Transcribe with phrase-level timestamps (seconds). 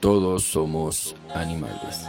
[0.00, 2.06] Todos somos animales.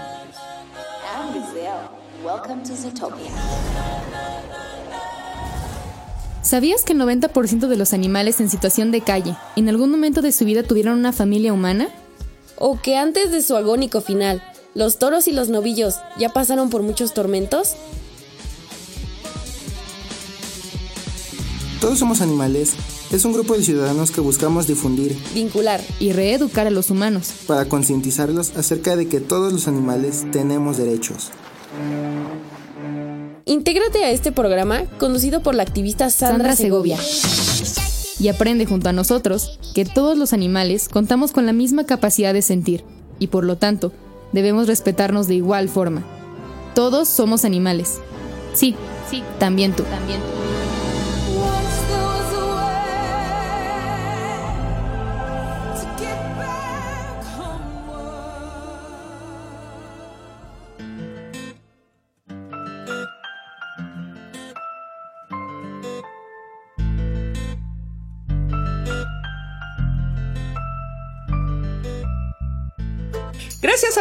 [6.41, 10.31] ¿Sabías que el 90% de los animales en situación de calle en algún momento de
[10.31, 11.89] su vida tuvieron una familia humana?
[12.57, 14.41] ¿O que antes de su agónico final,
[14.73, 17.75] los toros y los novillos ya pasaron por muchos tormentos?
[21.81, 22.73] Todos somos animales
[23.11, 27.65] es un grupo de ciudadanos que buscamos difundir, vincular y reeducar a los humanos para
[27.65, 31.31] concientizarlos acerca de que todos los animales tenemos derechos.
[33.45, 36.97] Intégrate a este programa conducido por la activista Sandra, Segovia.
[38.19, 42.41] Y aprende junto a nosotros que todos los animales contamos con la misma capacidad de
[42.41, 42.83] sentir
[43.19, 43.91] y por lo tanto
[44.31, 46.03] debemos respetarnos de igual forma.
[46.75, 47.99] Todos somos animales.
[48.53, 48.75] Sí,
[49.09, 49.83] sí, también tú.
[49.83, 50.50] También tú.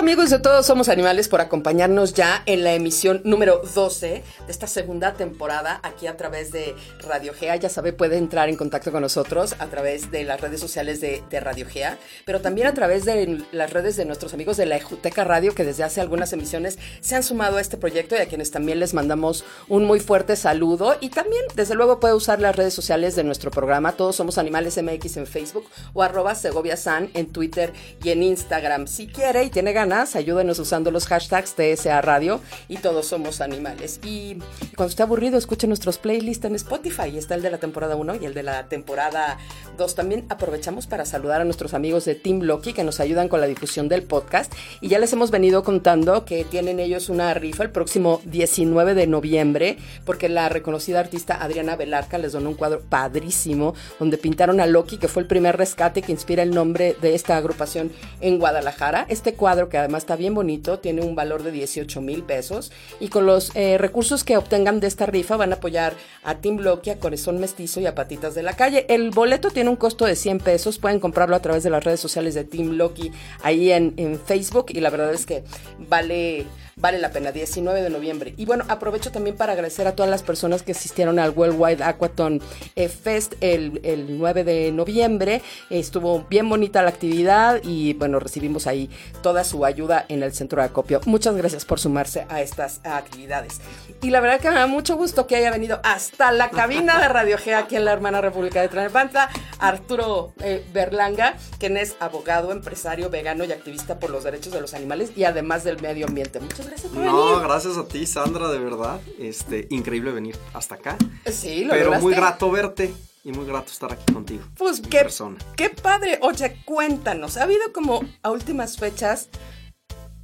[0.00, 4.66] Amigos de Todos Somos Animales por acompañarnos ya en la emisión número 12 de esta
[4.66, 6.74] segunda temporada aquí a través de
[7.06, 7.56] Radio Gea.
[7.56, 11.22] Ya sabe, puede entrar en contacto con nosotros a través de las redes sociales de,
[11.38, 15.22] Radio Gea, pero también a través de las redes de nuestros amigos de la Ejuteca
[15.22, 18.50] Radio que desde hace algunas emisiones se han sumado a este proyecto y a quienes
[18.50, 20.96] también les mandamos un muy fuerte saludo.
[21.00, 23.92] Y también, desde luego, puede usar las redes sociales de nuestro programa.
[23.92, 28.86] Todos Somos Animales MX en Facebook o arroba Segovia San en Twitter y en Instagram.
[28.86, 33.98] Si quiere tiene ganas, ayúdenos usando los hashtags TSA Radio y todos somos animales.
[34.04, 34.36] Y
[34.76, 37.18] cuando esté aburrido, escuche nuestros playlists en Spotify.
[37.18, 39.38] Está el de la temporada 1 y el de la temporada
[39.76, 39.94] 2.
[39.96, 43.48] También aprovechamos para saludar a nuestros amigos de Team Loki que nos ayudan con la
[43.48, 44.52] difusión del podcast.
[44.80, 49.08] Y ya les hemos venido contando que tienen ellos una rifa el próximo 19 de
[49.08, 54.66] noviembre, porque la reconocida artista Adriana Velarca les donó un cuadro padrísimo donde pintaron a
[54.66, 57.90] Loki, que fue el primer rescate que inspira el nombre de esta agrupación
[58.20, 59.06] en Guadalajara.
[59.08, 62.72] Este cuadro, que además está bien bonito, tiene un valor de 18 mil pesos.
[63.00, 66.58] Y con los eh, recursos que obtengan de esta rifa van a apoyar a Team
[66.58, 68.86] Loki, a Corazón Mestizo y a Patitas de la Calle.
[68.88, 70.78] El boleto tiene un costo de 100 pesos.
[70.78, 73.10] Pueden comprarlo a través de las redes sociales de Team Loki
[73.42, 74.66] ahí en, en Facebook.
[74.70, 75.44] Y la verdad es que
[75.78, 76.46] vale
[76.80, 78.34] vale la pena, 19 de noviembre.
[78.36, 82.40] Y bueno, aprovecho también para agradecer a todas las personas que asistieron al Worldwide Aquaton
[82.76, 83.80] eh, Fest el,
[84.18, 85.42] 9 de noviembre.
[85.68, 88.90] estuvo bien bonita la actividad y bueno, recibimos ahí
[89.22, 91.00] toda su ayuda en el centro de acopio.
[91.06, 93.60] Muchas gracias por sumarse a estas actividades.
[94.02, 97.08] Y la verdad que me da mucho gusto que haya venido hasta la cabina de
[97.08, 102.52] Radio G aquí en la hermana República de Tlalnepantla, Arturo eh, Berlanga, quien es abogado,
[102.52, 106.40] empresario, vegano y activista por los derechos de los animales y además del medio ambiente.
[106.40, 109.00] Muchas no, gracias a ti, Sandra, de verdad.
[109.18, 110.96] Este, increíble venir hasta acá.
[111.30, 112.94] Sí, lo Pero muy grato verte
[113.24, 114.44] y muy grato estar aquí contigo.
[114.56, 115.38] Pues qué, persona.
[115.56, 116.18] qué padre.
[116.22, 119.28] Oye, cuéntanos, ha habido como a últimas fechas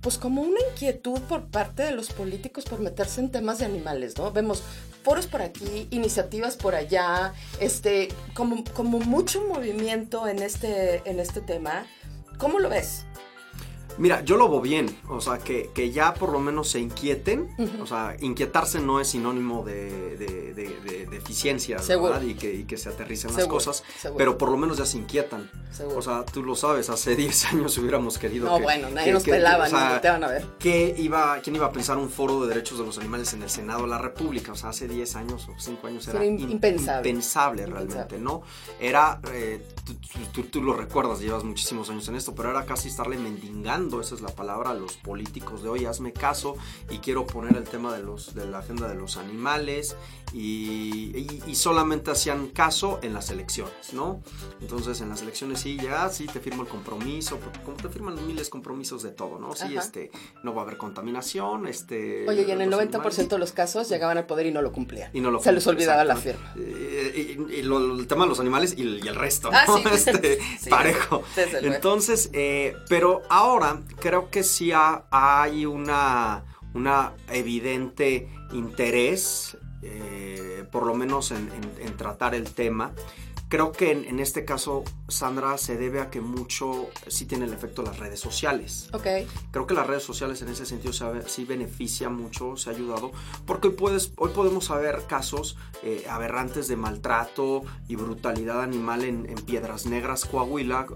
[0.07, 4.17] pues como una inquietud por parte de los políticos por meterse en temas de animales,
[4.17, 4.31] ¿no?
[4.31, 4.63] Vemos
[5.03, 11.41] foros por aquí, iniciativas por allá, este, como, como mucho movimiento en este, en este
[11.41, 11.87] tema.
[12.39, 13.05] ¿Cómo lo ves?
[13.99, 17.49] Mira, yo lo veo bien, o sea, que, que ya por lo menos se inquieten,
[17.81, 22.23] o sea, inquietarse no es sinónimo de, de, de, eficiencia, ¿verdad?
[22.23, 23.85] Y que, y que se aterricen las cosas,
[24.17, 25.51] pero por lo menos ya se inquietan.
[25.95, 29.69] O sea, tú lo sabes, hace 10 años hubiéramos querido No, bueno, nadie nos pelaba,
[29.69, 30.47] ni te van a ver.
[30.59, 33.51] ¿qué iba, ¿Quién iba a pensar un foro de derechos de los animales en el
[33.51, 34.53] Senado de la República?
[34.53, 37.09] O sea, hace 10 años o 5 años era impensable.
[37.09, 38.43] impensable realmente, ¿no?
[38.81, 39.67] Era, eh,
[40.33, 44.15] tú, tú lo recuerdas, llevas muchísimos años en esto, pero era casi estarle mendigando esa
[44.15, 46.57] es la palabra, a los políticos de hoy, hazme caso
[46.91, 49.97] y quiero poner el tema de, los, de la agenda de los animales
[50.33, 54.21] y, solamente hacían caso en las elecciones, ¿no?
[54.61, 58.15] Entonces en las elecciones sí, ya sí te firmo el compromiso, porque como te firman
[58.27, 59.55] miles de compromisos de todo, ¿no?
[59.55, 60.11] Sí, este,
[60.43, 62.29] no va a haber contaminación, este...
[62.29, 65.11] Oye, y en el 90% de los casos llegaban al poder y no lo cumplían.
[65.15, 66.53] Y no lo Se les olvidaba la firma.
[66.57, 69.91] Eh, y, el tema de los animales y, el resto, ah, ¿no?
[69.91, 71.23] este, parejo.
[71.63, 76.45] Entonces, eh, pero ahora creo que sí hay una,
[76.75, 81.47] una evidente interés, eh, por lo menos en,
[81.97, 82.93] tratar el tema.
[83.49, 87.83] creo que en, este caso, Sandra, se debe a que mucho sí tiene el efecto
[87.83, 88.89] las redes sociales.
[88.93, 89.07] Ok.
[89.51, 90.93] Creo que las redes sociales en ese sentido
[91.27, 93.13] sí beneficia mucho, se ha ayudado,
[93.47, 99.27] porque hoy, puedes, hoy podemos saber casos eh, aberrantes de maltrato y brutalidad animal en,
[99.47, 100.87] Piedras Negras, Coahuila,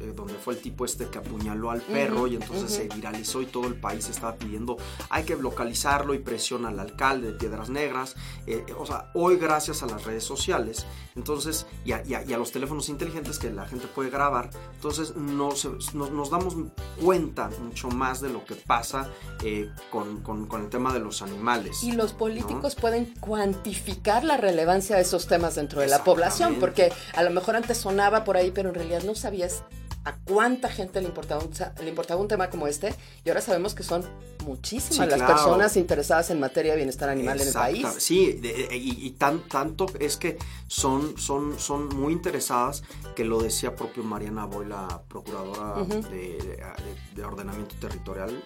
[0.00, 3.46] eh, donde fue el tipo este que apuñaló al perro y entonces se viralizó y
[3.46, 4.78] todo el país estaba pidiendo
[5.08, 8.16] hay que localizarlo y presiona al alcalde de Piedras Negras.
[8.46, 10.86] Eh, o sea, hoy gracias a las redes sociales,
[11.16, 15.64] entonces, y a, los teléfonos inteligentes que la gente puede grabar, entonces nos,
[15.94, 16.56] nos, damos
[17.02, 19.08] cuenta mucho más de lo que pasa
[19.42, 21.82] eh, con, con, el tema de los animales.
[21.82, 26.92] Y los políticos pueden cuantificar la relevancia de esos temas dentro de la población, porque
[27.14, 29.64] a lo mejor antes sonaba por ahí, pero en realidad no sabías
[30.04, 31.50] a cuánta gente le importaba, un,
[31.82, 32.94] le importaba un tema como este
[33.24, 34.04] y ahora sabemos que son
[34.42, 37.86] muchísimas las personas interesadas en materia de bienestar animal en el país.
[37.98, 38.40] Sí,
[38.72, 42.82] y, tan, tanto es que son, son, son muy interesadas
[43.14, 48.42] que lo decía propio Mariana Boy, la procuradora de, ordenamiento territorial,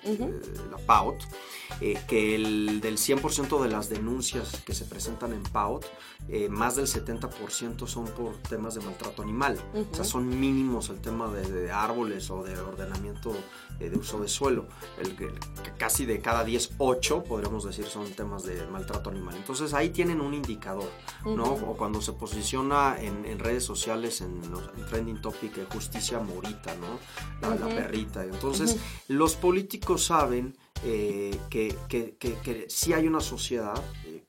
[0.71, 1.17] la PAUT,
[1.81, 5.85] eh, que el, del 100% de las denuncias que se presentan en PAUT,
[6.29, 9.59] eh, más del 70% son por temas de maltrato animal.
[9.93, 13.35] O sea, son mínimos el tema de de, árboles o de ordenamiento
[13.81, 14.67] eh, de uso de suelo.
[14.99, 15.31] El, que
[15.85, 19.35] casi de cada 10, 8 podríamos decir son temas de maltrato animal.
[19.37, 20.91] Entonces ahí tienen un indicador,
[21.27, 21.45] ¿no?
[21.45, 26.99] O cuando se posiciona en, redes sociales, en, los, trending topic, justicia morita, ¿no?
[27.55, 28.25] La, perrita.
[28.25, 28.79] Entonces
[29.09, 33.81] los políticos saben eh, que, que, que, que sí hay una sociedad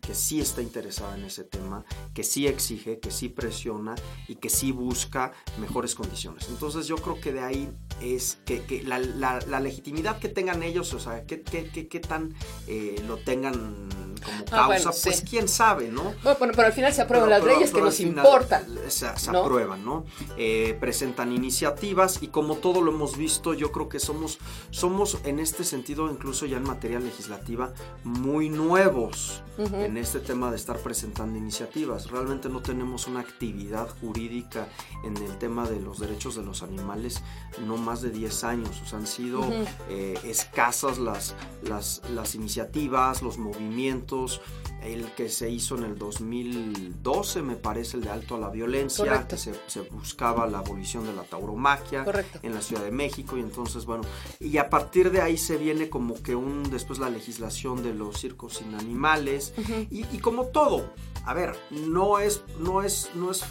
[0.05, 1.83] que sí está interesada en ese tema,
[2.13, 3.95] que sí exige, que sí presiona
[4.27, 6.47] y que sí busca mejores condiciones.
[6.49, 7.69] Entonces yo creo que de ahí
[8.01, 12.35] es que, la, legitimidad que tengan ellos, o sea, qué, qué, tan
[12.67, 13.89] eh, lo tengan
[14.25, 16.13] como ah, causa, pues quién sabe, ¿no?
[16.23, 18.65] Bueno, pero al final se aprueban las leyes que nos importan.
[18.87, 20.05] Se, aprueban, ¿no?
[20.37, 24.39] Eh, presentan iniciativas y como todo lo hemos visto, yo creo que somos,
[24.71, 27.71] somos en este sentido, incluso ya en materia legislativa,
[28.03, 32.11] muy nuevos en este tema de estar presentando iniciativas.
[32.11, 34.67] Realmente no tenemos una actividad jurídica
[35.05, 37.23] en el tema de los derechos de los animales,
[37.65, 38.81] no más de 10 años.
[38.83, 39.41] O sea, han sido
[39.89, 44.41] eh, escasas las, las, las iniciativas, los movimientos
[44.85, 49.27] el que se hizo en el 2012, me parece, el de alto a la violencia,
[49.27, 49.53] que se,
[49.91, 52.05] buscaba la abolición de la tauromaquia
[52.41, 54.03] en la Ciudad de México y entonces, bueno,
[54.39, 58.19] y a partir de ahí se viene como que un, después la legislación de los
[58.19, 59.53] circos sin animales
[59.89, 60.93] y, como todo,
[61.25, 63.43] a ver, no es, no es, no es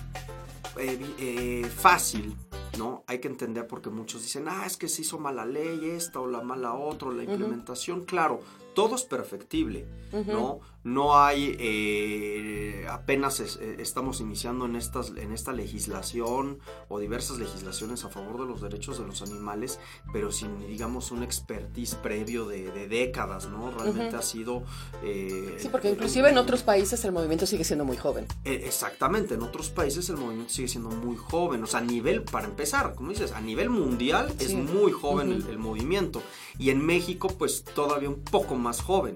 [0.79, 2.37] eh, eh, fácil
[2.79, 3.05] ¿no?
[3.07, 6.27] Hay que entender porque muchos dicen, ah, es que se hizo mala ley esta o
[6.27, 8.41] la mala otra, la implementación, claro,
[8.75, 9.87] todo es perfectible,
[10.27, 10.61] ¿no?
[10.85, 16.59] No hay, eh, apenas eh, estamos iniciando en, estas, en esta legislación
[16.89, 19.81] o diversas legislaciones a favor de los derechos de los animales,
[20.13, 23.71] pero sin, digamos, un expertise previo de, décadas, ¿no?
[23.71, 24.63] Realmente ha sido...
[25.03, 28.27] Eh, sí, porque inclusive en otros países el movimiento sigue siendo muy joven.
[28.45, 32.47] exactamente, en otros países el movimiento sigue siendo muy joven, o sea, a nivel, para
[32.47, 36.23] empezar, como dices, a nivel mundial es muy joven el, el movimiento,
[36.59, 39.15] y en México pues todavía un poco más joven.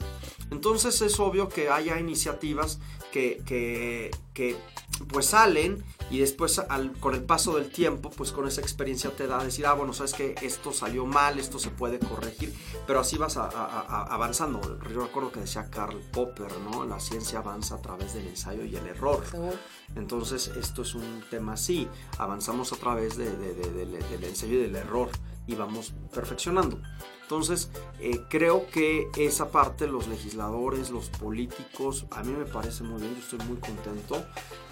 [0.51, 2.79] Entonces es obvio que haya iniciativas
[3.11, 4.57] que, que, que
[5.09, 6.61] pues salen y después
[7.01, 9.93] con el paso del tiempo, pues con esa experiencia te da a decir, ah, bueno,
[9.93, 12.55] sabes que esto salió mal, esto se puede corregir,
[12.87, 14.61] pero así vas avanzando.
[14.91, 16.85] Yo recuerdo que decía Karl Popper, ¿no?
[16.85, 19.23] La ciencia avanza a través del ensayo y el error.
[19.95, 21.89] Entonces, esto es un tema así,
[22.19, 25.11] avanzamos a través del ensayo y del error
[25.47, 26.81] y vamos perfeccionando.
[27.29, 27.69] Entonces,
[28.01, 33.15] eh, creo que esa parte, los legisladores, los políticos, a mí me parece muy bien,
[33.15, 34.25] yo estoy muy contento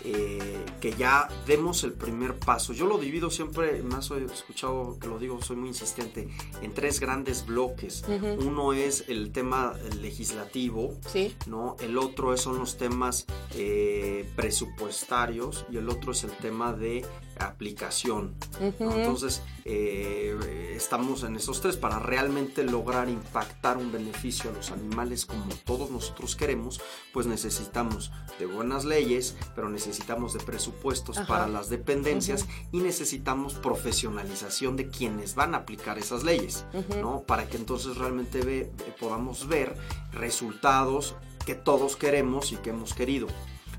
[0.04, 2.72] eh, que ya demos el primer paso.
[2.72, 6.30] Yo lo divido siempre, más he escuchado que lo digo, soy muy insistente,
[6.62, 8.04] en tres grandes bloques.
[8.38, 11.36] Uno es el tema legislativo, ¿Sí?
[11.46, 11.76] ¿no?
[11.80, 17.04] el otro son los temas eh, presupuestarios y el otro es el tema de
[17.38, 18.34] aplicación.
[18.80, 25.46] Entonces, estamos en esos tres para realmente lograr impactar un beneficio a los animales como
[25.64, 26.80] todos nosotros queremos,
[27.12, 34.76] pues necesitamos de buenas leyes, pero necesitamos de presupuestos para las dependencias y necesitamos profesionalización
[34.76, 36.64] de quienes van a aplicar esas leyes,
[37.00, 37.22] ¿no?
[37.22, 39.76] Para que entonces realmente podamos ver
[40.12, 41.14] resultados
[41.44, 43.26] que todos queremos y que hemos querido.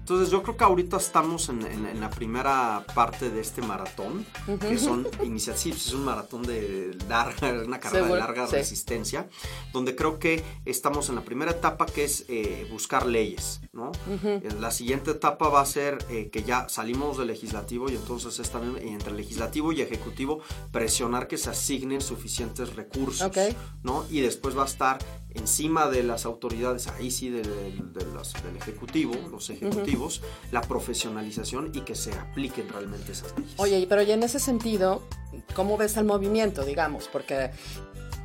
[0.07, 4.25] Entonces yo creo que ahorita estamos en, la primera parte de este maratón,
[4.57, 9.27] que son iniciativas, es un maratón de larga, una carrera de larga resistencia,
[9.73, 13.91] donde creo que estamos en la primera etapa que es eh, buscar leyes, ¿no?
[14.61, 18.49] La siguiente etapa va a ser eh, que ya salimos del legislativo y entonces es
[18.49, 20.39] también entre legislativo y ejecutivo
[20.71, 23.29] presionar que se asignen suficientes recursos,
[23.83, 24.05] ¿no?
[24.09, 24.99] Y después va a estar
[25.38, 27.48] encima de las autoridades, ahí sí del
[28.58, 33.53] ejecutivo, los ejecutivos, la profesionalización y que se apliquen realmente esas leyes.
[33.58, 35.01] Oye, pero ya en ese sentido,
[35.56, 37.08] ¿cómo ves al movimiento, digamos?
[37.12, 37.51] Porque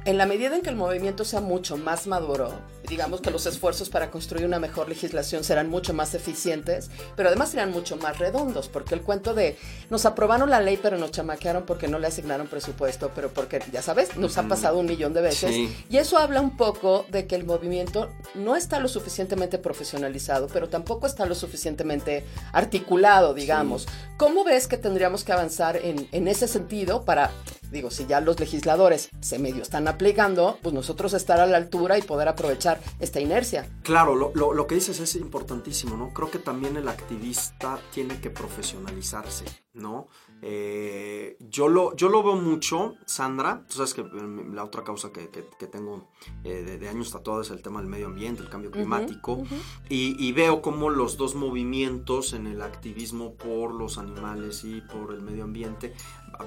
[0.04, 2.52] en la medida en que el movimiento sea mucho más maduro,
[2.92, 7.48] digamos que los esfuerzos para construir una mejor legislación serán mucho más eficientes, pero además
[7.48, 9.56] serán mucho más redondos, porque el cuento de
[9.88, 13.80] nos aprobaron la ley pero nos chamaquearon porque no le asignaron presupuesto, pero porque, ya
[13.80, 15.70] sabes, nos ha pasado un millón de veces.
[15.88, 20.68] Y eso habla un poco de que el movimiento no está lo suficientemente profesionalizado, pero
[20.68, 23.86] tampoco está lo suficientemente articulado, digamos.
[24.18, 27.30] ¿Cómo ves que tendríamos que avanzar en, en ese sentido para
[27.72, 31.98] digo, si ya los legisladores se medio están aplicando, pues nosotros estar a la altura
[31.98, 33.68] y poder aprovechar esta inercia.
[33.82, 36.12] Claro, lo, lo, que dices es importantísimo, ¿no?
[36.12, 40.08] Creo que también el activista tiene que profesionalizarse, ¿no?
[40.44, 45.12] Eh, yo, lo, yo lo veo mucho, Sandra, tú sabes que em, la otra causa
[45.12, 46.08] que, que, tengo
[46.42, 49.44] eh, de, años tatuado es el tema del medio ambiente, el cambio climático,
[49.88, 55.14] y, y, veo como los dos movimientos en el activismo por los animales y por
[55.14, 55.94] el medio ambiente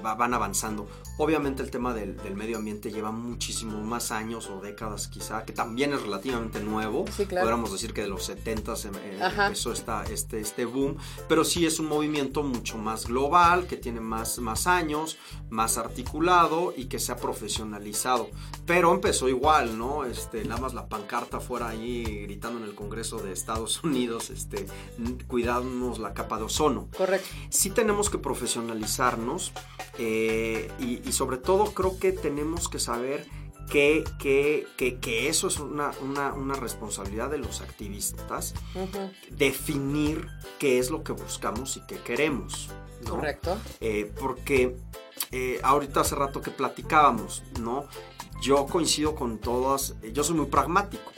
[0.02, 0.88] van avanzando.
[1.18, 5.92] Obviamente el tema del, medio ambiente lleva muchísimos más años o décadas quizá, que también
[5.92, 7.04] es relativamente nuevo.
[7.04, 10.96] Podríamos decir que de los 70 se, eh, empezó esta, este, este boom,
[11.28, 15.16] pero sí es un movimiento mucho más global, que tiene más, más años,
[15.48, 18.28] más articulado y que se ha profesionalizado.
[18.66, 20.04] Pero empezó igual, ¿no?
[20.04, 24.66] Este, nada más la pancarta fuera ahí gritando en el Congreso de Estados Unidos, este,
[25.28, 26.88] cuidadnos la capa de ozono.
[26.96, 27.28] Correcto.
[27.48, 29.52] Sí tenemos que profesionalizarnos
[29.98, 33.26] eh, y, sobre todo creo que tenemos que saber
[33.70, 35.90] que, que, eso es una,
[36.54, 38.54] responsabilidad de los activistas,
[39.30, 40.28] definir
[40.58, 42.70] qué es lo que buscamos y qué queremos.
[43.08, 43.56] Correcto.
[43.80, 44.76] Eh, porque
[45.30, 47.86] eh, ahorita hace rato que platicábamos, ¿no?
[48.42, 51.12] Yo coincido con todas, yo soy muy pragmático.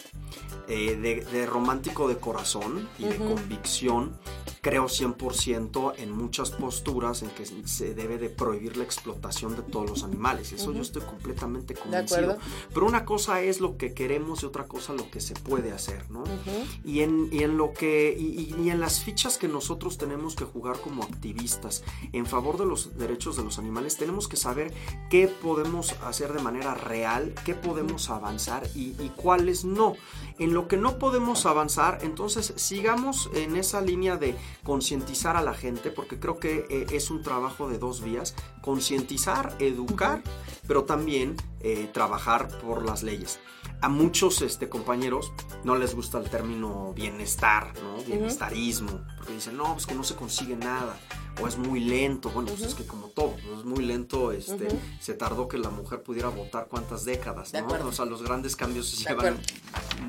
[0.69, 4.19] de, romántico de corazón y de convicción
[4.61, 9.89] creo 100% en muchas posturas en que se debe de prohibir la explotación de todos
[9.89, 10.53] los animales.
[10.53, 12.39] Eso yo estoy completamente convencido.
[12.73, 16.11] Pero una cosa es lo que queremos y otra cosa lo que se puede hacer,
[16.11, 16.25] ¿no?
[16.85, 20.45] y, en, y, en, lo que y, y, en las fichas que nosotros tenemos que
[20.45, 24.73] jugar como activistas en favor de los derechos de los animales, tenemos que saber
[25.11, 29.95] qué podemos hacer de manera real, qué podemos avanzar y, y cuáles no.
[30.39, 35.55] En lo que no podemos avanzar, entonces sigamos en esa línea de concientizar a la
[35.55, 38.35] gente, porque creo que eh, es un trabajo de dos vías,
[38.69, 40.23] concientizar, educar,
[40.67, 43.41] pero también eh, trabajar por las leyes.
[43.81, 45.33] A muchos este, compañeros
[45.65, 48.05] no les gusta el término bienestar, ¿no?
[48.05, 51.01] Bienestarismo, porque dicen, no, pues que no se consigue nada
[51.41, 52.29] o es muy lento.
[52.29, 54.33] Bueno, pues es que como todo, es muy lento.
[54.33, 54.69] Este,
[55.01, 57.87] Se tardó que la mujer pudiera votar cuántas décadas, ¿no?
[57.87, 59.39] O sea, los grandes cambios se llevan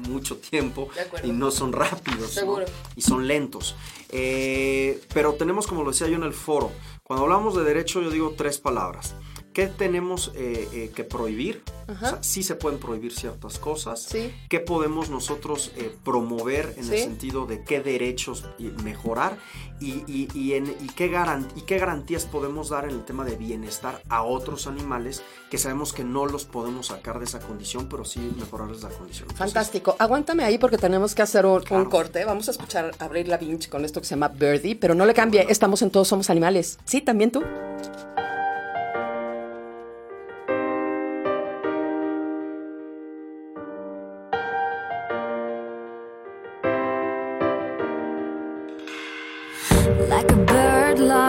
[0.10, 0.90] mucho tiempo
[1.24, 2.38] y no son rápidos
[2.98, 3.78] y son lentos.
[4.10, 6.72] Eh, pero tenemos, como lo decía yo en el foro,
[7.10, 9.16] cuando hablamos de derecho yo digo tres palabras.
[9.54, 11.64] ¿Qué tenemos eh, eh, que prohibir?
[11.88, 14.04] O sea, sí se pueden prohibir ciertas cosas.
[14.04, 14.32] Sí.
[14.48, 18.46] ¿Qué podemos nosotros eh, promover en el sentido de qué derechos
[18.84, 19.38] mejorar?
[19.80, 21.12] Y, y, en, y, qué
[21.56, 25.94] y qué garantías podemos dar en el tema de bienestar a otros animales que sabemos
[25.94, 29.30] que no los podemos sacar de esa condición, pero sí mejorarles la condición.
[29.30, 29.96] Fantástico.
[29.98, 32.24] Aguántame ahí porque tenemos que hacer un, corte.
[32.24, 35.16] Vamos a escuchar a Abril Lavinch con esto que se llama Birdie, pero no le
[35.16, 35.48] cambie.
[35.50, 36.78] Estamos en Todos Somos Animales.
[36.86, 37.42] Sí, también tú.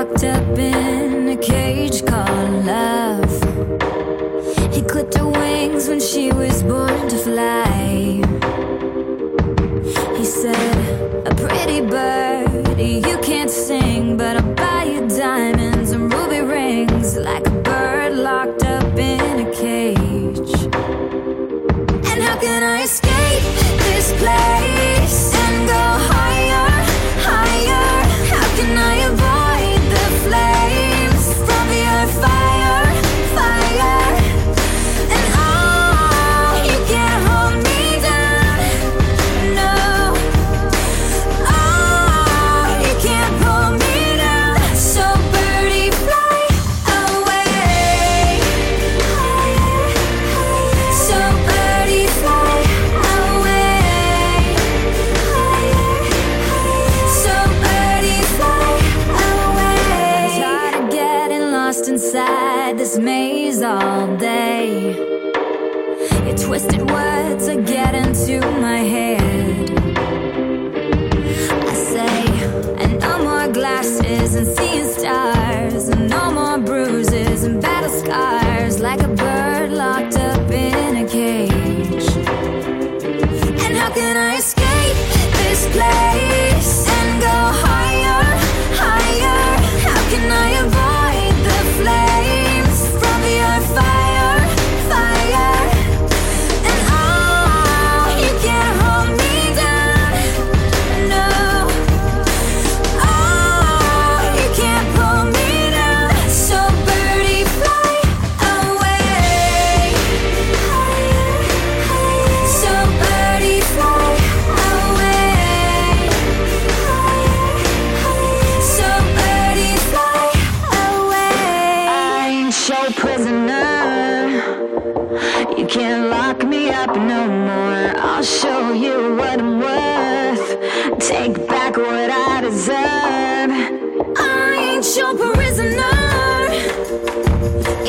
[0.00, 3.32] Locked up in a cage called love.
[4.74, 7.66] He clipped her wings when she was born to fly.
[10.16, 16.40] He said, A pretty bird, you can't sing, but I'll buy you diamonds and ruby
[16.40, 20.52] rings like a bird locked up in a cage.
[22.10, 23.42] And how can I escape
[23.84, 24.59] this place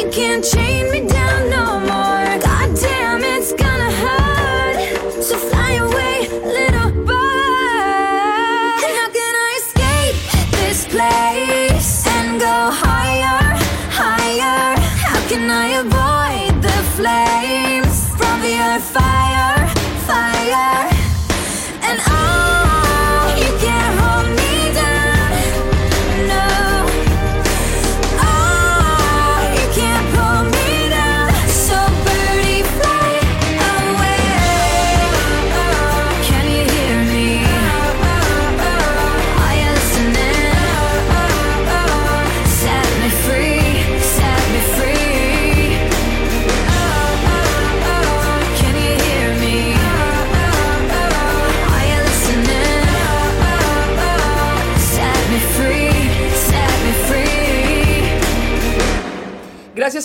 [0.09, 0.90] can't change.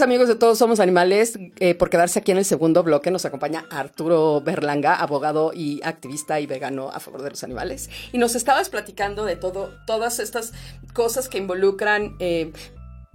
[0.00, 3.10] Amigos de Todos Somos Animales eh, por quedarse aquí en el segundo bloque.
[3.10, 7.88] Nos acompaña Arturo Berlanga, abogado y activista y vegano a favor de los animales.
[8.12, 10.52] Y nos estabas platicando de todo, todas estas
[10.92, 12.52] cosas que involucran, eh,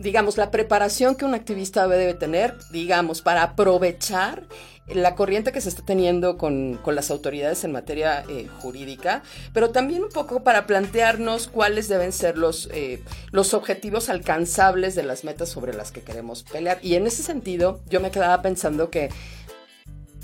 [0.01, 4.43] digamos, la preparación que un activista debe tener, digamos, para aprovechar
[4.87, 9.69] la corriente que se está teniendo con, con las autoridades en materia eh, jurídica, pero
[9.69, 15.23] también un poco para plantearnos cuáles deben ser los, eh, los objetivos alcanzables de las
[15.23, 16.79] metas sobre las que queremos pelear.
[16.81, 19.09] Y en ese sentido, yo me quedaba pensando que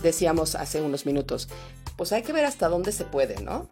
[0.01, 1.47] decíamos hace unos minutos,
[1.95, 3.69] pues hay que ver hasta dónde se puede, ¿no?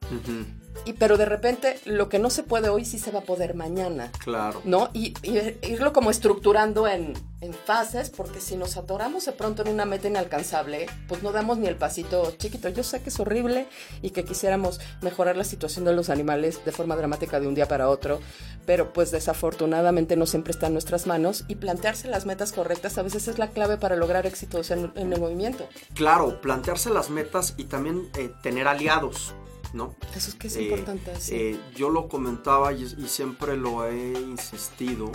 [0.83, 3.55] Y pero de repente lo que no se puede hoy sí se va a poder
[3.55, 4.11] mañana.
[4.19, 4.61] Claro.
[4.65, 4.89] ¿No?
[4.93, 9.69] Y, y irlo como estructurando en, en, fases, porque si nos atoramos de pronto en
[9.69, 12.69] una meta inalcanzable, pues no damos ni el pasito chiquito.
[12.69, 13.67] Yo sé que es horrible
[14.01, 17.67] y que quisiéramos mejorar la situación de los animales de forma dramática de un día
[17.67, 18.19] para otro,
[18.65, 23.03] pero pues desafortunadamente no siempre está en nuestras manos y plantearse las metas correctas a
[23.03, 25.67] veces es la clave para lograr éxitos en, en el movimiento.
[25.93, 29.33] Claro, plantearse las metas y también eh, tener aliados.
[29.75, 29.93] ¿No?
[30.15, 31.19] Eso es que es eh, importante.
[31.19, 31.35] Sí.
[31.35, 35.11] Eh, yo lo comentaba y, y, siempre lo he insistido,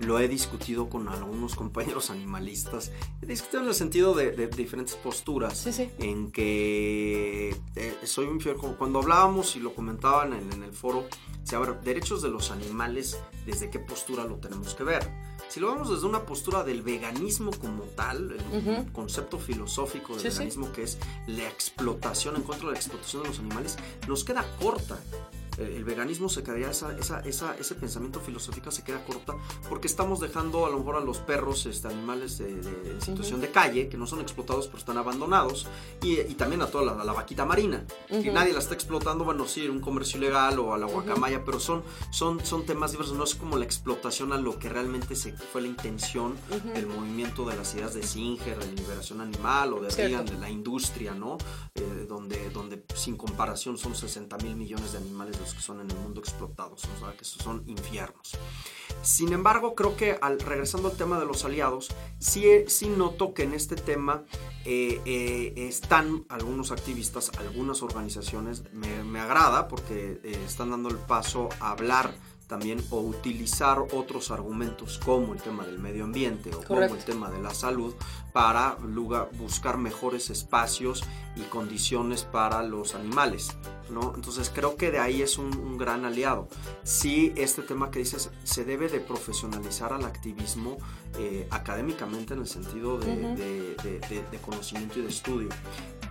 [0.00, 5.58] lo he discutido con algunos compañeros animalistas, he discutido en el sentido de, diferentes posturas,
[5.58, 5.90] sí, sí.
[5.98, 11.06] en que eh, soy un fiel, cuando hablábamos y lo comentaban en, en el foro,
[11.50, 15.31] ver, derechos de los animales, ¿desde qué postura lo tenemos que ver?
[15.52, 18.92] Si lo vemos desde una postura del veganismo como tal, el uh -huh.
[18.92, 20.72] concepto filosófico del sí, veganismo sí.
[20.72, 23.76] que es la explotación, en contra de la explotación de los animales,
[24.08, 24.98] nos queda corta.
[25.62, 29.34] El, el veganismo se quedaría, esa, esa, esa, ese pensamiento filosófico se queda corta
[29.68, 33.46] porque estamos dejando a lo mejor a los perros, este, animales de, situación uh -huh.
[33.46, 35.66] de calle, que no son explotados pero están abandonados,
[36.02, 38.22] y, y también a toda la, la vaquita marina, uh -huh.
[38.22, 41.40] que nadie la está explotando, bueno, sí, un comercio ilegal o a la guacamaya, uh
[41.40, 41.44] -huh.
[41.44, 45.14] pero son, son, son temas diversos, no es como la explotación a lo que realmente
[45.16, 46.36] se, fue la intención
[46.74, 50.50] del movimiento de las ideas de Singer, de liberación animal o de Reagan, de la
[50.50, 51.38] industria, ¿no?
[51.74, 55.96] Eh, donde, donde sin comparación son 60 mil millones de animales que son en el
[55.96, 58.36] mundo explotados, o sea, que son infiernos.
[59.02, 61.88] Sin embargo, creo que al, regresando al tema de los aliados,
[62.18, 64.24] sí, sí noto que en este tema
[64.64, 71.48] eh, eh, están algunos activistas, algunas organizaciones, me, agrada porque eh, están dando el paso
[71.60, 72.14] a hablar
[72.52, 77.30] también o utilizar otros argumentos como el tema del medio ambiente o como el tema
[77.30, 77.94] de la salud
[78.34, 78.76] para
[79.38, 81.02] buscar mejores espacios
[81.34, 83.56] y condiciones para los animales.
[83.88, 84.12] ¿no?
[84.14, 86.46] Entonces creo que de ahí es un, gran aliado.
[86.82, 90.76] Sí, este tema que dices, se debe de profesionalizar al activismo
[91.18, 93.76] eh, académicamente en el sentido de,
[94.44, 95.48] conocimiento y de estudio.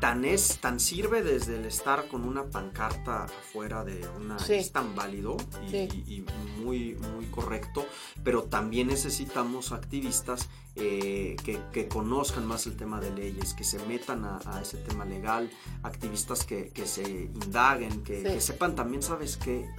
[0.02, 4.36] Tan, es, tan sirve desde el estar con una pancarta afuera de una...
[4.38, 5.38] Es tan válido
[5.72, 6.26] y,
[6.58, 7.86] muy, muy correcto,
[8.24, 14.26] pero también necesitamos activistas eh, que, conozcan más el tema de leyes, que se metan
[14.26, 15.52] a, ese tema legal,
[15.84, 19.70] activistas que, se indaguen, que, sepan también, ¿sabes qué,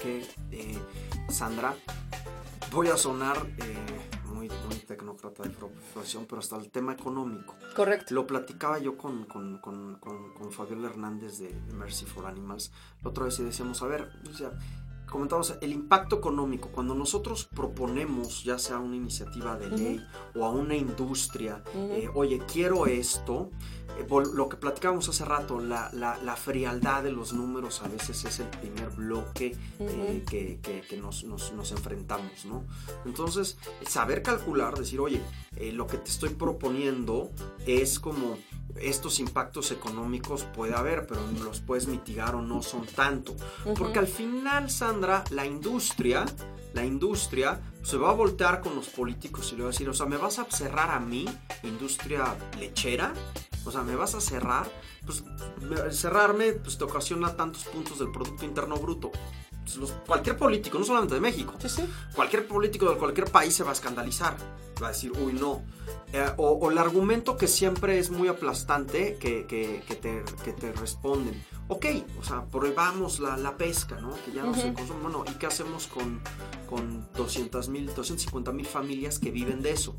[0.52, 0.78] eh,
[1.30, 1.74] Sandra?
[2.70, 7.54] Voy a sonar eh, muy, muy tecnócrata de profesión, pero hasta el tema económico.
[7.76, 8.14] Correcto.
[8.14, 10.00] Lo platicaba yo con, con, con,
[10.50, 14.52] Fabiola Hernández de Mercy for Animals la otra vez y decíamos, a ver, o sea,
[15.08, 16.68] comentamos el impacto económico.
[16.70, 22.42] Cuando nosotros proponemos, ya sea una iniciativa de ley o a una industria, eh, oye,
[22.50, 23.50] quiero esto,
[24.34, 28.48] lo que platicábamos hace rato, la, la, frialdad de los números a veces es el
[28.48, 32.64] primer bloque eh, que, que, nos, nos, nos, enfrentamos, ¿no?
[33.04, 35.20] Entonces, saber calcular, decir, oye,
[35.72, 37.30] lo que te estoy proponiendo
[37.66, 38.36] es como
[38.80, 43.34] estos impactos económicos puede haber, pero los puedes mitigar o no son tanto.
[43.76, 46.24] Porque al final, Sandra, la industria,
[46.74, 49.94] la industria se va a voltear con los políticos y le va a decir, o
[49.94, 51.26] sea, ¿me vas a cerrar a mí,
[51.62, 53.12] industria lechera?
[53.64, 54.70] O sea, ¿me vas a cerrar?
[55.04, 55.22] Pues
[55.90, 59.10] cerrarme pues, te ocasiona tantos puntos del Producto Interno Bruto.
[59.64, 61.54] Pues, cualquier político, no solamente de México,
[62.14, 64.36] cualquier político de cualquier país se va a escandalizar.
[64.82, 65.62] Va a decir, uy, no.
[66.12, 71.42] Eh, o, el argumento que siempre es muy aplastante que, que, te, que, te, responden.
[71.68, 71.86] Ok,
[72.20, 74.14] o sea, probamos la, la pesca, ¿no?
[74.24, 75.02] Que ya no se consume.
[75.02, 76.20] Bueno, ¿y qué hacemos con,
[76.68, 79.96] con 200 mil, 250 mil familias que viven de eso?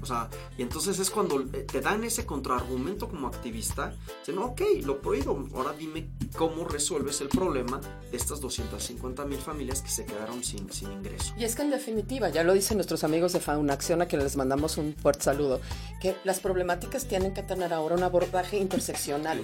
[0.00, 3.94] O sea, y entonces es cuando eh, te dan ese contraargumento como activista.
[4.20, 5.48] Dicen, ok, lo prohíbo.
[5.54, 10.70] Ahora dime cómo resuelves el problema de estas 250 mil familias que se quedaron sin,
[10.72, 11.32] sin ingreso.
[11.38, 14.24] Y es que en definitiva, ya lo dicen nuestros amigos de Fauna Acción, a quienes
[14.24, 15.60] les mandamos un fuerte saludo
[16.00, 19.40] que las problemáticas tienen que tener ahora un abordaje interseccional,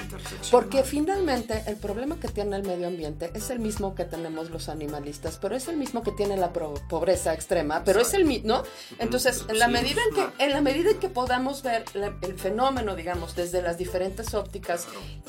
[0.50, 4.68] Porque finalmente el problema que tiene el medio ambiente es el mismo que tenemos los
[4.68, 8.62] animalistas, pero es el mismo que tiene la pobreza extrema, pero es el mismo, ¿no?
[8.98, 12.94] Entonces, en la, medida en, que, en la medida en que podamos ver el fenómeno,
[12.94, 14.86] digamos, desde las diferentes ópticas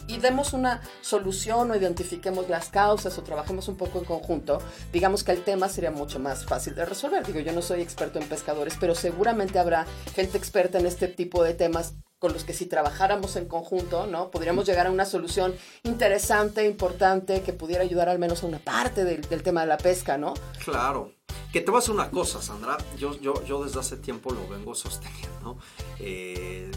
[0.08, 4.60] y demos una solución o identifiquemos las causas o trabajemos un poco en conjunto,
[4.92, 7.26] digamos que el tema sería mucho más fácil de resolver.
[7.26, 11.44] Digo, yo no soy experto en pescadores, pero seguramente habrá gente experta en este tipo
[11.44, 14.32] de temas con los que si trabajáramos en conjunto, ¿no?
[14.32, 19.04] Podríamos llegar a una solución interesante, importante, que pudiera ayudar al menos a una parte
[19.04, 20.34] del, tema de la pesca, ¿no?
[20.64, 21.12] Claro.
[21.52, 22.78] Que te voy a hacer una cosa, Sandra.
[22.98, 25.58] Yo, yo, yo desde hace tiempo lo vengo sosteniendo.
[26.00, 26.72] Eh,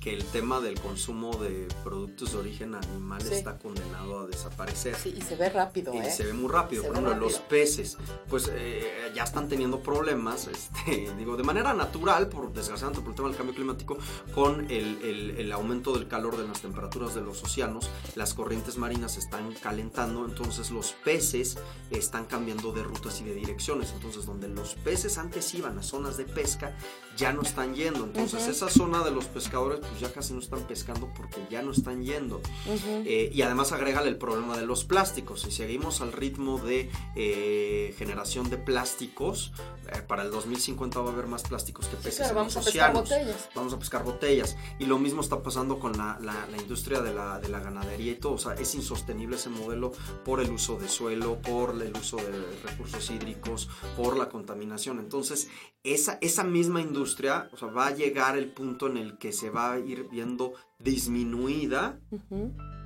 [0.00, 4.94] que el tema del consumo de productos de origen animal está condenado a desaparecer.
[4.94, 6.10] Sí, y se ve rápido, ¿eh?
[6.10, 6.82] se ve muy rápido.
[6.82, 7.96] Por ejemplo, los peces,
[8.28, 13.16] pues eh, ya están teniendo problemas, este, digo, de manera natural, por desgraciadamente por el
[13.16, 13.96] tema del cambio climático,
[14.34, 19.12] con el, el, aumento del calor de las temperaturas de los océanos, las corrientes marinas
[19.12, 21.56] se están calentando, entonces los peces
[21.90, 23.92] están cambiando de rutas y de direcciones.
[23.94, 26.76] Entonces, donde los peces antes iban a zonas de pesca,
[27.20, 28.04] ya no están yendo.
[28.04, 31.70] Entonces, esa zona de los pescadores, pues ya casi no están pescando porque ya no
[31.70, 32.40] están yendo.
[32.66, 35.42] Eh, y además agrégale el problema de los plásticos.
[35.42, 39.52] Si seguimos al ritmo de eh, generación de plásticos,
[39.92, 42.32] eh, para el 2050 va a haber más plásticos que peces.
[42.34, 43.50] vamos a pescar botellas.
[43.54, 44.56] Vamos a pescar botellas.
[44.78, 46.18] Y lo mismo está pasando con la,
[46.58, 48.32] industria de la, ganadería y todo.
[48.32, 49.92] O sea, es insostenible ese modelo
[50.24, 52.32] por el uso de suelo, por el uso de
[52.64, 54.98] recursos hídricos, por la contaminación.
[54.98, 55.48] Entonces,
[55.84, 57.09] esa, esa misma industria
[57.52, 60.54] o sea, va a llegar el punto en el que se va a ir viendo
[60.78, 61.98] disminuida.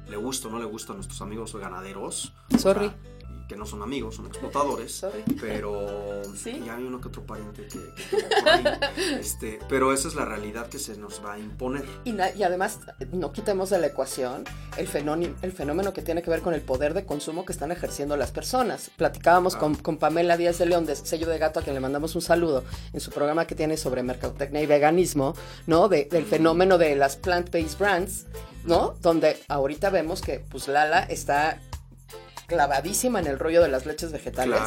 [0.09, 2.33] Le gusta o no le gusta a nuestros amigos ganaderos.
[2.59, 2.93] Sorry
[3.55, 5.07] que no son amigos, son explotadores,
[5.41, 6.61] pero ¿Sí?
[6.67, 10.97] y hay uno que otro pariente que, este, pero esa es la realidad que se
[10.97, 11.85] nos va a imponer.
[12.05, 12.81] Y, y además,
[13.13, 14.43] no quitemos de la ecuación
[14.77, 17.71] el fenómeno, el fenómeno que tiene que ver con el poder de consumo que están
[17.71, 18.91] ejerciendo las personas.
[18.97, 22.17] Platicábamos con, con, Pamela Díaz de León de Sello de Gato, a quien le mandamos
[22.17, 25.35] un saludo, en su programa que tiene sobre mercadotecnia y veganismo,
[25.69, 25.89] ¿no?
[25.89, 28.27] De, del fenómeno de las plant-based brands,
[28.65, 28.97] ¿no?
[29.01, 31.61] Donde ahorita vemos que pues Lala está
[32.47, 34.61] clavadísima en el rollo de las leches vegetales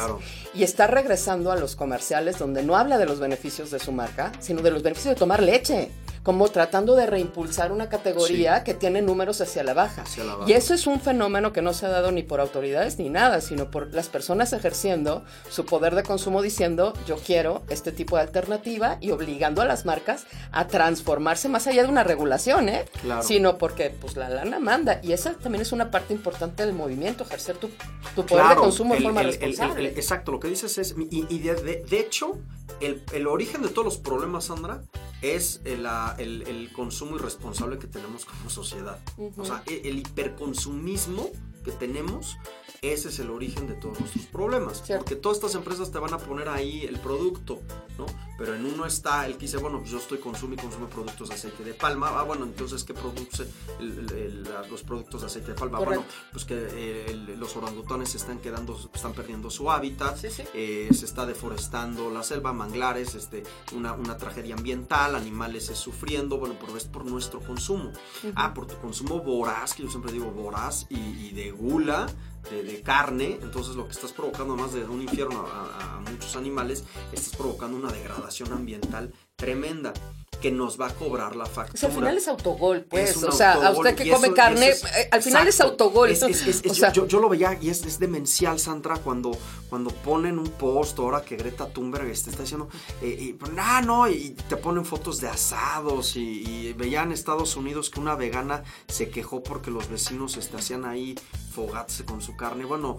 [0.54, 4.32] y está regresando a los comerciales donde no habla de los beneficios de su marca,
[4.40, 5.90] sino de los beneficios de tomar leche
[6.28, 10.04] como tratando de reimpulsar una categoría que tiene números hacia la, baja.
[10.46, 13.40] Y eso es un fenómeno que no se ha dado ni por autoridades ni nada,
[13.40, 18.22] sino por las personas ejerciendo su poder de consumo diciendo yo quiero este tipo de
[18.24, 22.84] alternativa y obligando a las marcas a transformarse más allá de una regulación, ¿eh?
[23.22, 27.24] Sino porque pues la lana manda y esa también es una parte importante del movimiento,
[27.24, 27.70] ejercer tu,
[28.26, 29.94] poder de consumo de forma responsable.
[29.96, 32.38] exacto, lo que dices es, y, de, hecho,
[32.80, 34.82] el, origen de todos los problemas, Sandra,
[35.22, 35.62] es
[36.18, 38.98] el, el, consumo irresponsable que tenemos como sociedad.
[39.36, 41.30] O sea, el, el hiperconsumismo
[41.64, 42.36] que tenemos
[42.82, 44.82] ese es el origen de todos nuestros problemas.
[44.86, 47.60] Porque todas estas empresas te van a poner ahí el producto,
[47.96, 48.06] ¿no?
[48.38, 51.28] Pero en uno está el que dice, bueno, pues yo estoy consumo y consume productos
[51.28, 52.10] de aceite de palma.
[52.14, 53.48] Ah, bueno, entonces, ¿qué produce
[54.70, 55.80] los productos de aceite de palma?
[55.80, 61.26] Bueno, pues que los orangutanes se están quedando, están perdiendo su hábitat, eh, se está
[61.26, 63.42] deforestando la selva, manglares, este,
[63.74, 67.90] una, una tragedia ambiental, animales sufriendo, bueno, pero es por nuestro consumo.
[68.36, 72.06] Ah, por tu consumo voraz, que yo siempre digo voraz, y, y de gula,
[72.50, 77.36] de, carne, entonces lo que estás provocando, más de un infierno a, muchos animales, estás
[77.36, 79.92] provocando una degradación ambiental tremenda
[80.40, 81.74] que nos va a cobrar la factura.
[81.74, 83.22] O sea, al final es autogol, pues.
[83.22, 86.10] o sea, a usted que come carne, eh, al final es autogol.
[86.92, 89.32] yo, lo veía y es, demencial, Sandra, cuando,
[89.68, 92.68] cuando ponen un post, ahora que Greta Thunberg este, está diciendo,
[93.02, 97.90] eh, y, ah, no, y te ponen fotos de asados y, veía en Estados Unidos
[97.90, 101.16] que una vegana se quejó porque los vecinos este, hacían ahí
[101.52, 102.64] fogarse con su carne.
[102.64, 102.98] Bueno,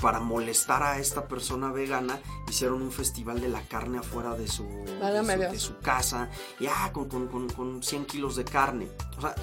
[0.00, 4.64] para molestar a esta persona vegana, hicieron un festival de la carne afuera de su,
[4.64, 6.30] de su, casa.
[6.58, 8.88] Y ah, con, con, con, 100 kilos de carne.
[9.16, 9.34] O sea,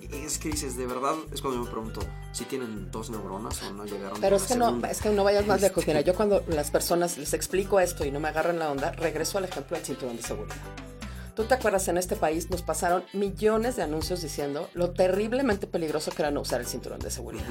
[0.00, 2.00] es que dices, de verdad, es cuando yo me pregunto,
[2.32, 5.46] si tienen dos neuronas o no llegaron Pero es que no, es que no vayas
[5.46, 5.86] más lejos.
[5.86, 9.38] Mira, yo cuando las personas les explico esto y no me agarran la onda, regreso
[9.38, 10.56] al ejemplo del cinturón de seguridad.
[11.34, 16.10] ¿Tú te acuerdas en este país nos pasaron millones de anuncios diciendo lo terriblemente peligroso
[16.10, 17.46] que era no usar el cinturón de seguridad?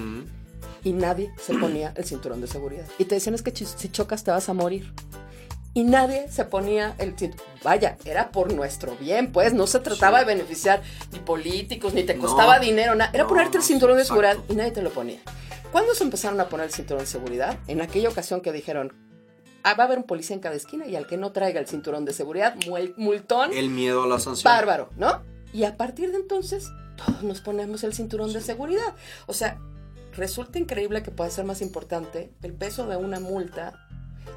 [0.83, 2.85] Y nadie se ponía el cinturón de seguridad.
[2.99, 4.93] Y te decían es que si chocas te vas a morir.
[5.73, 7.47] Y nadie se ponía el cinturón.
[7.63, 9.53] Vaya, era por nuestro bien, pues.
[9.53, 10.81] No se trataba de beneficiar
[11.11, 13.11] ni políticos, ni te costaba dinero, nada.
[13.13, 15.19] Era ponerte el cinturón de seguridad y nadie te lo ponía.
[15.71, 17.57] ¿Cuándo se empezaron a poner el cinturón de seguridad?
[17.67, 18.91] En aquella ocasión que dijeron,
[19.63, 21.67] Ah, va a haber un policía en cada esquina y al que no traiga el
[21.67, 22.55] cinturón de seguridad,
[22.97, 23.53] multón.
[23.53, 24.51] El miedo a la sanción.
[24.51, 25.21] Bárbaro, ¿no?
[25.53, 28.95] Y a partir de entonces, todos nos ponemos el cinturón de seguridad.
[29.27, 29.59] O sea,
[30.13, 33.87] resulta increíble que pueda ser más importante el peso de una multa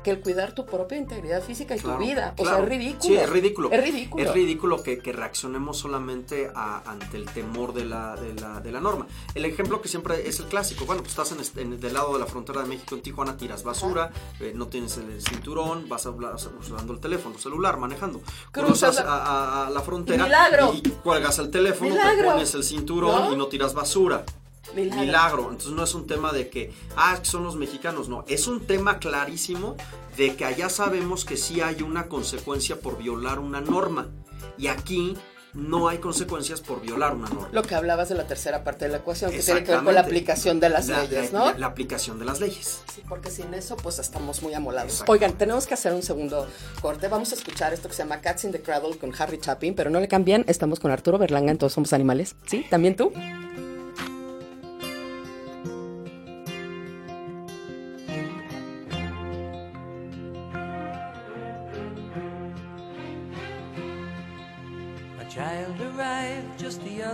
[0.05, 2.35] que el cuidar tu propia integridad física y tu vida.
[2.39, 3.03] O sea, es ridículo.
[3.03, 3.71] Sí, es ridículo.
[3.73, 4.25] Es ridículo.
[4.25, 9.07] Es ridículo que, reaccionemos solamente ante el temor de la, de, la, norma.
[9.35, 10.85] El ejemplo que siempre es el clásico.
[10.85, 14.11] Bueno, pues estás en, del lado de la frontera de México en Tijuana, tiras basura,
[14.41, 18.21] eh, no tienes el cinturón, vas usando el teléfono, celular, manejando.
[18.53, 20.29] Cruzas a, la frontera
[20.75, 24.25] y cuelgas el teléfono, te pones el cinturón y no tiras basura.
[24.75, 25.51] Milagro.
[25.51, 28.25] Entonces no es un tema de que, ah, son los mexicanos, no.
[28.29, 29.77] Es un tema clarísimo
[30.17, 34.09] de que allá sabemos que sí hay una consecuencia por violar una norma.
[34.57, 35.17] Y aquí
[35.55, 37.49] no hay consecuencias por violar una norma.
[37.53, 39.95] Lo que hablabas de la tercera parte de la ecuación, que tiene que ver con
[39.95, 41.55] la aplicación de las leyes, ¿no?
[41.55, 42.83] La, aplicación de las leyes.
[42.93, 45.05] Sí, porque sin eso, pues estamos muy amolados.
[45.07, 46.47] Oigan, tenemos que hacer un segundo
[46.83, 47.09] corte.
[47.09, 49.91] Vamos a escuchar esto que se llama Cats in the Cradle con Harry Chapin, pero
[49.91, 52.35] no le cambien, estamos con Arturo Berlanga en Todos Somos Animales.
[52.47, 52.67] ¿Sí?
[52.69, 53.13] ¿También tú?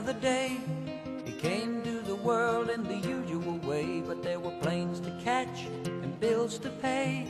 [0.00, 0.56] Other day.
[1.26, 5.66] He came to the world in the usual way, but there were planes to catch
[5.84, 7.26] and bills to pay.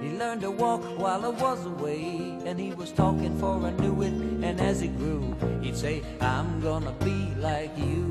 [0.00, 4.00] He learned to walk while I was away, and he was talking for I knew
[4.02, 4.12] it.
[4.46, 8.02] And as he grew, he'd say, I'm gonna be like you,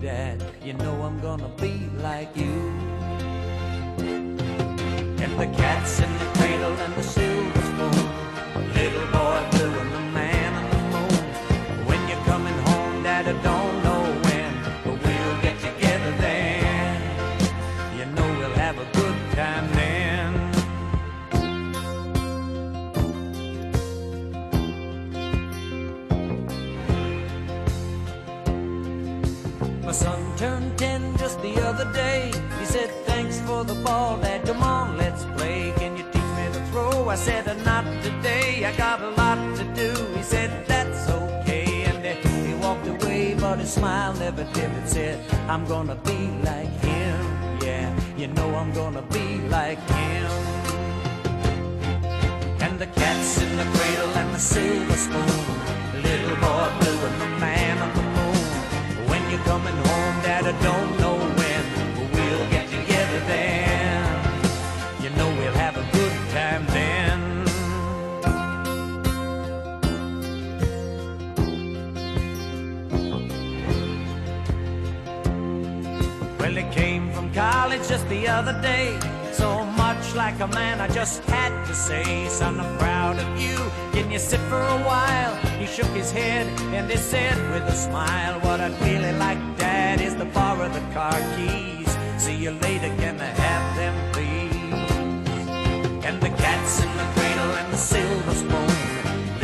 [0.00, 0.42] Dad.
[0.64, 2.56] You know I'm gonna be like you.
[5.22, 9.55] And the cat's in the cradle and the silver spoon, little boy
[13.42, 14.52] don't know when,
[14.84, 17.02] but we'll get together then.
[17.98, 20.30] You know we'll have a good time then.
[29.84, 32.32] My son turned ten just the other day.
[32.58, 34.44] He said, Thanks for the ball, Dad.
[34.44, 35.72] Come on, let's play.
[35.76, 37.08] Can you teach me to throw?
[37.08, 38.64] I said, Not today.
[38.64, 39.15] I got a
[43.66, 47.18] smile, never dimmed, said, I'm gonna be like him,
[47.62, 50.30] yeah, you know I'm gonna be like him.
[52.60, 57.30] And the cat's in the cradle and the silver spoon, little boy blue and the
[57.40, 59.08] man on the moon.
[59.10, 61.05] When you're coming home, Dad, I don't know.
[78.08, 78.98] The other day.
[79.32, 83.56] So much like a man, I just had to say, Son, I'm proud of you.
[83.92, 85.34] Can you sit for a while?
[85.60, 90.00] He shook his head and he said with a smile, What I'd really like, Dad,
[90.00, 91.90] is to borrow the car keys.
[92.16, 94.94] See you later, can I have them, please?
[96.06, 98.72] And the cat's in the cradle and the silver spoon.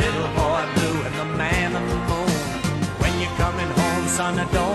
[0.03, 2.39] Little boy blue and the man on the moon.
[3.01, 4.72] When you're coming home, son, I don't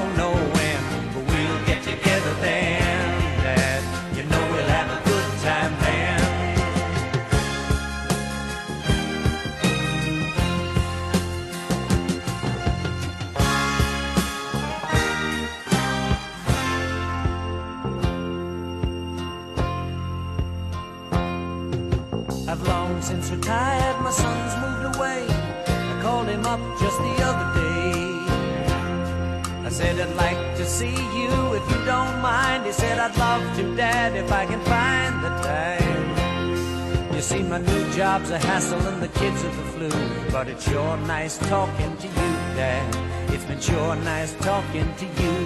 [30.68, 32.66] see you if you don't mind.
[32.66, 37.14] He said, I'd love to, Dad, if I can find the time.
[37.14, 39.90] You see, my new job's a hassle and the kids are the flu.
[40.30, 43.32] But it's sure nice talking to you, Dad.
[43.32, 45.36] It's been sure nice talking to you.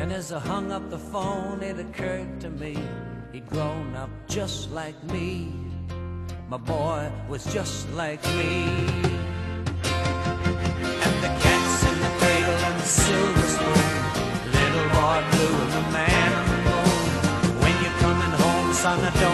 [0.00, 2.76] And as I hung up the phone, it occurred to me
[3.32, 5.52] he'd grown up just like me.
[6.48, 9.29] My boy was just like me.
[12.90, 13.88] Silver spoon.
[14.58, 17.62] Little boy blue and the man on the moon.
[17.62, 19.29] When you're coming home, son, I don't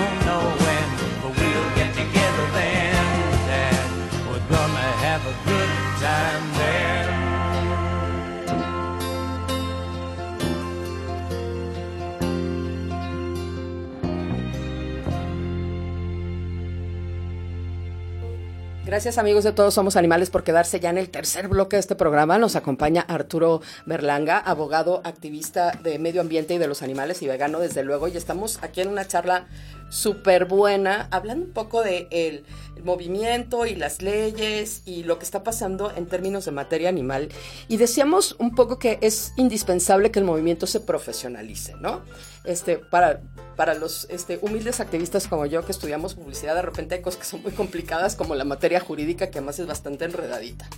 [18.97, 21.97] Gracias amigos de Todos Somos Animales por quedarse ya en el tercer bloque de este
[21.97, 22.39] programa.
[22.39, 27.59] Nos acompaña Arturo Berlanga, abogado, activista de medio ambiente y de los animales y vegano
[27.59, 28.09] desde luego.
[28.09, 29.49] Y estamos aquí en una charla
[29.91, 35.27] súper buena, hablando un poco de el, el movimiento y las leyes y lo que
[35.27, 37.29] está pasando en términos de materia animal.
[37.69, 42.01] Y decíamos un poco que es indispensable que el movimiento se profesionalice, ¿no?
[42.47, 43.21] Este, para,
[43.57, 47.27] para los este, humildes activistas como yo que estudiamos publicidad, de repente hay cosas que
[47.27, 50.69] son muy complicadas, como la materia jurídica, que además es bastante enredadita.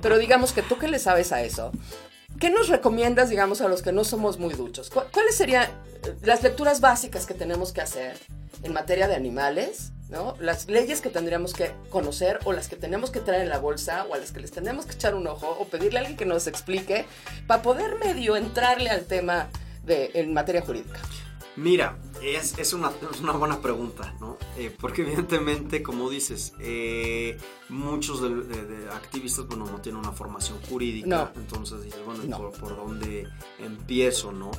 [0.00, 1.72] Pero digamos que tú que le sabes a eso,
[2.38, 4.88] ¿qué nos recomiendas, digamos, a los que no somos muy duchos?
[4.90, 5.68] ¿Cu- ¿Cuáles serían
[6.22, 8.16] las lecturas básicas que tenemos que hacer
[8.62, 9.90] en materia de animales?
[10.08, 10.36] ¿no?
[10.38, 14.06] Las leyes que tendríamos que conocer o las que tenemos que traer en la bolsa
[14.08, 16.24] o a las que les tenemos que echar un ojo o pedirle a alguien que
[16.26, 17.04] nos explique
[17.48, 19.48] para poder medio entrarle al tema
[19.86, 21.00] de, en materia jurídica.
[21.58, 24.36] Mira, es, es, una, es una buena pregunta, ¿no?
[24.58, 27.38] Eh, porque evidentemente, como dices, eh,
[27.70, 31.30] muchos de, de- de activistas, bueno, no tienen una formación jurídica, No.
[31.40, 32.36] entonces dices, bueno, ¿y No.
[32.36, 33.26] ¿por, por dónde
[33.58, 34.50] empiezo, no?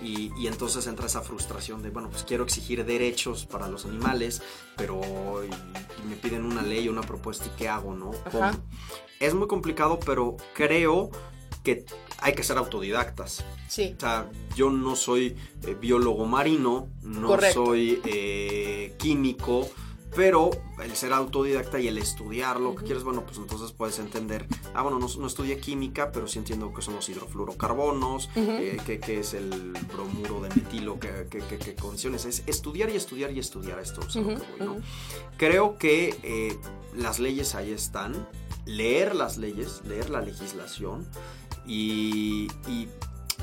[0.00, 4.40] Y, y entonces entra esa frustración de, bueno, pues quiero exigir derechos para los animales,
[4.76, 5.00] pero
[5.44, 8.12] y- y me piden una ley, una propuesta, ¿y qué hago, no?
[9.18, 11.10] Es muy complicado, pero creo
[11.64, 11.84] que
[12.20, 13.44] hay que ser autodidactas.
[13.68, 13.94] Sí.
[13.96, 17.66] O sea, yo no soy eh, biólogo marino, no Correcto.
[17.66, 19.68] soy eh, químico,
[20.14, 20.50] pero
[20.80, 24.82] el ser autodidacta y el estudiar lo que quieres, bueno, pues entonces puedes entender, ah,
[24.82, 29.18] bueno, no, no estudié química, pero sí entiendo que son los hidrofluorocarbonos, eh, que, que
[29.20, 32.26] es el bromuro de metilo, que, que, que- que condiciones.
[32.26, 34.76] Es estudiar y estudiar y estudiar esto, voy, ¿no?
[35.36, 36.56] Creo que eh,
[36.94, 38.28] las leyes ahí están,
[38.66, 41.06] leer las leyes, leer la legislación
[41.66, 42.88] y, y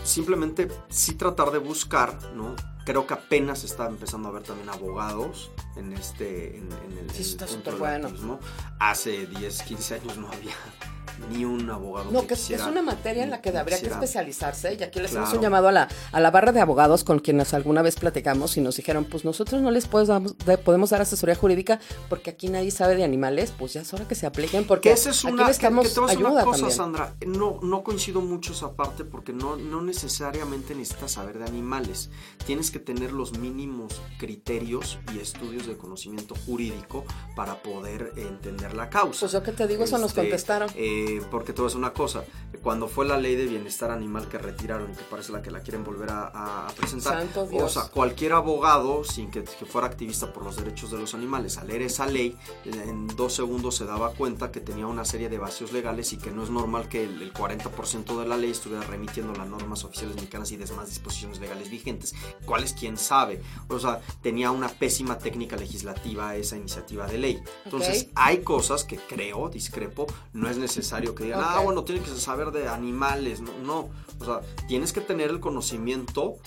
[0.03, 2.55] simplemente sí tratar de buscar, ¿no?
[2.86, 7.21] Creo que apenas está empezando a haber también abogados en este en, en el, Sí,
[7.21, 8.39] el está punto del bueno.
[8.79, 10.55] Hace 10, 15 años no había
[11.31, 14.75] ni un abogado No, que que es, una materia en la que habría que especializarse.
[14.79, 15.29] Y aquí les Claro.
[15.31, 18.61] un llamado a la, a la barra de abogados con quienes alguna vez platicamos y
[18.61, 22.71] nos dijeron, pues nosotros no les podemos, de- podemos dar asesoría jurídica porque aquí nadie
[22.71, 25.33] sabe de animales, pues ya es hora que se apliquen porque Que esa es aquí
[25.33, 26.77] una, necesitamos que te ayuda una cosa, también.
[26.77, 27.15] Sandra.
[27.25, 32.09] No, no coincido mucho esa parte porque no, no necesariamente necesitas saber de animales.
[32.45, 37.03] Tienes que tener los mínimos criterios y estudios de conocimiento jurídico
[37.35, 39.19] para poder entender la causa.
[39.21, 40.69] Pues yo que te digo, eso nos Este, contestaron.
[40.75, 40.90] eh,
[41.30, 42.23] porque te voy a decir una cosa.
[42.62, 45.62] Cuando fue la ley de bienestar animal que retiraron y que parece la que la
[45.62, 47.21] quieren volver a, presentar.
[47.21, 51.13] Santo O sea, cualquier abogado, sin que, que fuera activista por los derechos de los
[51.13, 55.29] animales, al leer esa ley, en, dos segundos se daba cuenta que tenía una serie
[55.29, 58.52] de vacíos legales y que no es normal que el, el 40% de la ley
[58.52, 62.13] estuviera remitiendo las normas oficiales mexicanas y demás disposiciones legales vigentes.
[62.46, 62.73] ¿Cuáles?
[62.73, 63.42] ¿Quién sabe?
[63.69, 67.44] O sea, tenía una pésima técnica legislativa esa iniciativa de ley.
[67.65, 72.08] Entonces, hay cosas que creo, discrepo, no es necesario veterinario que digan, ah, bueno, tienes
[72.08, 73.42] que saber de animales.
[73.42, 76.38] No, no, o sea, tienes que tener el conocimiento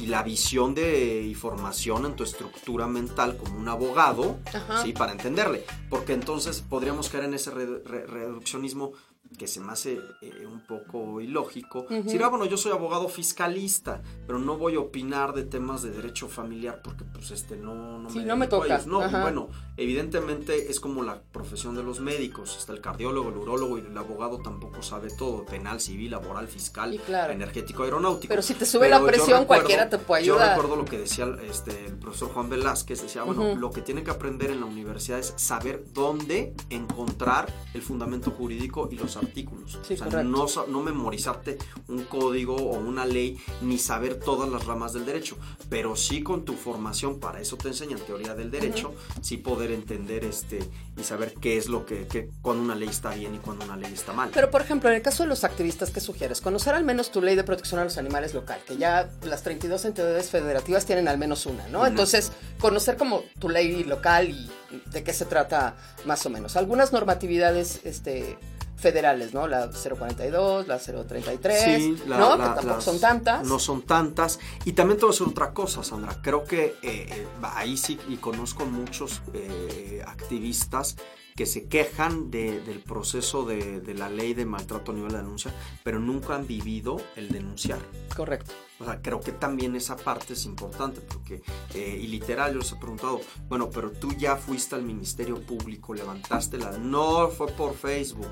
[0.00, 4.38] y la visión de información en tu estructura mental como un abogado,
[4.82, 4.92] ¿sí?
[4.92, 5.64] Para entenderle.
[5.90, 8.92] Porque entonces podríamos caer en ese reduccionismo
[9.36, 11.86] que se me hace eh, un poco ilógico.
[11.88, 16.28] Uh bueno, yo soy abogado fiscalista, pero no voy a opinar de temas de derecho
[16.28, 18.82] familiar porque pues este no, no, me, no me toca.
[18.86, 23.78] No, bueno, evidentemente es como la profesión de los médicos, está el cardiólogo, el urólogo
[23.78, 27.00] y el abogado tampoco sabe todo, penal, civil, laboral, fiscal,
[27.30, 28.28] energético, aeronáutico.
[28.28, 30.48] Pero si te sube la presión, cualquiera te puede ayudar.
[30.48, 34.02] Yo recuerdo lo que decía este, el profesor Juan Velázquez, decía, bueno, lo que tiene
[34.02, 39.76] que aprender en la universidad es saber dónde encontrar el fundamento jurídico y los artículos.
[39.76, 41.58] o sea, no, no memorizarte
[41.88, 45.36] un código o una ley ni saber todas las ramas del derecho,
[45.68, 50.24] pero sí con tu formación, para eso te enseñan teoría del derecho, sí poder entender
[50.24, 50.60] este
[50.96, 53.76] y saber qué es lo que, que, cuando una ley está bien y cuando una
[53.76, 54.30] ley está mal.
[54.32, 56.40] Pero por ejemplo, en el caso de los activistas, ¿qué sugieres?
[56.40, 59.84] Conocer al menos tu ley de protección a los animales local, que ya las 32
[59.84, 61.86] entidades federativas tienen al menos una, ¿no?
[61.86, 64.50] Entonces, conocer como tu ley local y
[64.90, 66.56] de qué se trata más o menos.
[66.56, 68.38] Algunas normatividades este
[68.78, 69.46] federales, ¿no?
[69.48, 72.36] La 042, la 033, sí, ¿no?
[72.36, 73.46] que tampoco son tantas.
[73.46, 74.38] No son tantas.
[74.64, 76.16] Y también te voy a decir otra cosa, Sandra.
[76.22, 80.96] Creo que eh, eh, ahí sí, y conozco muchos eh, activistas
[81.34, 85.54] que se quejan del proceso de, de, la ley de maltrato a nivel de denuncia,
[85.84, 87.78] pero nunca han vivido el denunciar.
[88.16, 88.52] Correcto.
[88.80, 91.42] O sea, creo que también esa parte es importante porque,
[91.74, 96.58] y literal, yo les he preguntado, bueno, pero tú ya fuiste al Ministerio Público, levantaste
[96.58, 96.72] la...
[96.72, 98.26] No fue por Facebook,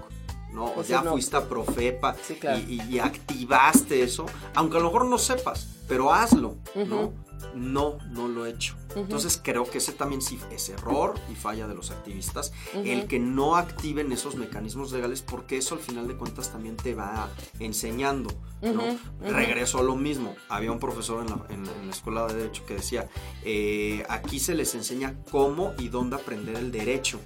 [0.56, 0.72] ¿no?
[0.74, 2.16] O ya fuiste a Profepa
[2.66, 7.12] y, activaste eso, aunque a lo mejor no sepas, pero hazlo, ¿no?
[7.54, 8.74] No, no lo he hecho.
[8.96, 13.18] Entonces creo que ese también sí es error y falla de los activistas, el que
[13.18, 17.28] no activen esos mecanismos legales, porque eso al final de cuentas también te va
[17.58, 18.30] enseñando,
[18.62, 18.82] ¿no?
[19.20, 20.34] Regreso a lo mismo.
[20.48, 23.10] Había un profesor en la, escuela de Derecho que decía,
[23.44, 27.20] eh, aquí se les enseña cómo y dónde aprender el derecho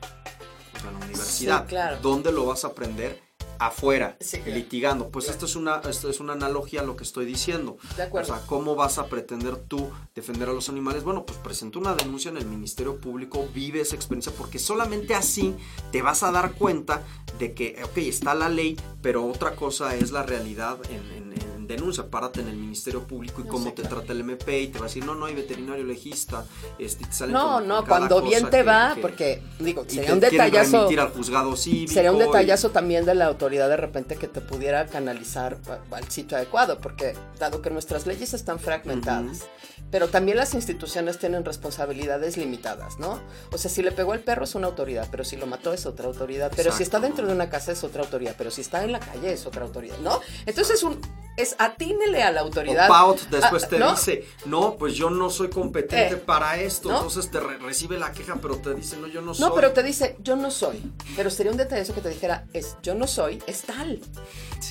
[0.88, 1.66] en la universidad.
[1.66, 1.98] claro.
[2.02, 3.20] ¿Dónde lo vas a aprender?
[3.58, 4.16] Afuera,
[4.46, 5.10] litigando.
[5.10, 7.76] Pues esto es una esto es una analogía a lo que estoy diciendo.
[7.94, 8.32] De acuerdo.
[8.32, 11.04] O sea, ¿cómo vas a pretender tú defender a los animales?
[11.04, 15.54] Bueno, pues presenta una denuncia en el Ministerio Público, vive esa experiencia, porque solamente así
[15.92, 17.02] te vas a dar cuenta
[17.38, 21.29] de que, ok, está la ley, pero otra cosa es la realidad en
[21.70, 24.86] denuncia, párate en el Ministerio Público y cómo te trata el MP y te va
[24.86, 26.44] a decir, no, no hay veterinario legista.
[26.78, 30.88] Este, no, no, cuando bien te va, porque digo, sería un detallazo.
[30.88, 34.86] al juzgado cívico sería un detallazo también de la autoridad de repente que te pudiera
[34.86, 35.58] canalizar
[35.90, 39.46] al sitio adecuado, porque dado que nuestras leyes están fragmentadas,
[39.90, 43.20] pero también las instituciones tienen responsabilidades limitadas, ¿no?
[43.52, 45.86] O sea, si le pegó el perro es una autoridad, pero si lo mató es
[45.86, 48.84] otra autoridad, pero si está dentro de una casa es otra autoridad, pero si está
[48.84, 50.20] en la calle es otra autoridad, ¿no?
[50.46, 51.00] Entonces es un
[51.36, 52.88] es atínele a la autoridad.
[52.90, 56.90] O después ah, te dice, no, pues yo no soy competente eh, para esto.
[56.90, 59.46] Entonces te recibe la queja, pero te dice, no, yo no soy.
[59.46, 60.82] No, pero te dice, yo no soy.
[61.16, 64.00] Pero sería un detalle eso que te dijera, es yo no soy, es tal.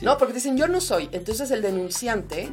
[0.02, 1.10] No, porque dicen, yo no soy.
[1.12, 2.50] Entonces el denunciante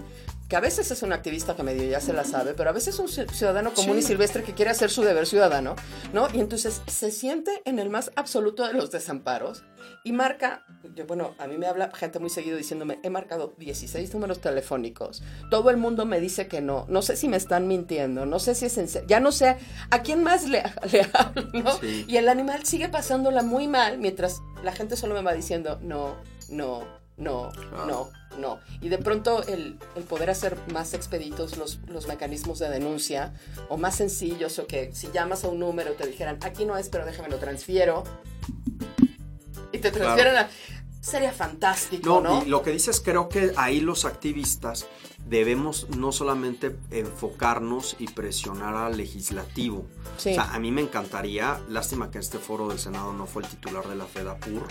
[0.49, 2.95] que a veces es un activista que medio ya se la sabe, pero a veces
[2.95, 5.75] es un ciudadano común y silvestre que quiere hacer su deber ciudadano,
[6.13, 6.29] ¿no?
[6.33, 9.65] Y entonces se siente en el más absoluto de los desamparos
[10.07, 10.63] y marca,
[10.95, 15.21] yo, bueno, a mí me habla gente muy seguido diciéndome, he marcado 16 números telefónicos,
[15.51, 18.55] todo el mundo me dice que no, no sé si me están mintiendo, no sé
[18.55, 19.57] si es en serio, ya no sé
[19.91, 20.63] a quién más le,
[21.13, 21.73] hablo, ¿no?
[21.83, 26.15] Y el animal sigue pasándola muy mal mientras la gente solo me va diciendo, no,
[26.51, 26.85] no,
[27.17, 27.51] no,
[27.89, 28.61] no, no.
[28.81, 29.77] Y de pronto el,
[30.09, 33.35] poder hacer más expeditos los, los, mecanismos de denuncia
[33.69, 36.91] o más sencillos o que si llamas a un número te dijeran, aquí no es,
[36.91, 38.05] pero déjame lo transfiero.
[39.91, 40.49] Te transfieren a...
[41.01, 42.43] Sería fantástico, ¿no?
[42.45, 44.87] Y lo que dices, creo que ahí los activistas
[45.29, 49.87] debemos no solamente enfocarnos y presionar al legislativo.
[50.17, 53.49] O sea, a mí me encantaría, lástima que este foro del Senado no fue el
[53.49, 54.63] titular de la FEDAPUR,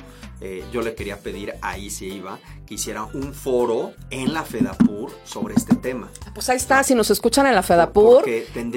[0.41, 5.11] eh, yo le quería pedir, ahí se iba, que hiciera un foro en la FEDAPUR
[5.23, 6.09] sobre este tema.
[6.33, 8.25] Pues ahí está, si nos escuchan en la FEDAPUR,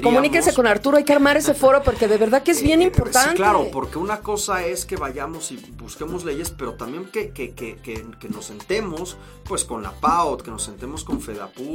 [0.03, 2.85] comuníquense con Arturo, hay que armar ese foro porque de verdad que es bien eh,
[2.85, 3.31] importante.
[3.31, 7.53] Sí, claro, porque una cosa es que vayamos y busquemos leyes, pero también que, que,
[7.53, 11.68] que, que nos sentemos pues con la PAOT, que nos sentemos con FEDAPUR,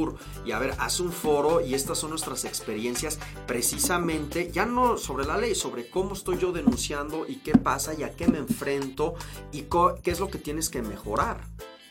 [0.45, 5.25] y a ver, haz un foro y estas son nuestras experiencias precisamente, ya no sobre
[5.25, 9.15] la ley, sobre cómo estoy yo denunciando y qué pasa y a qué me enfrento
[9.51, 9.63] y
[10.03, 11.41] qué es lo que tienes que mejorar.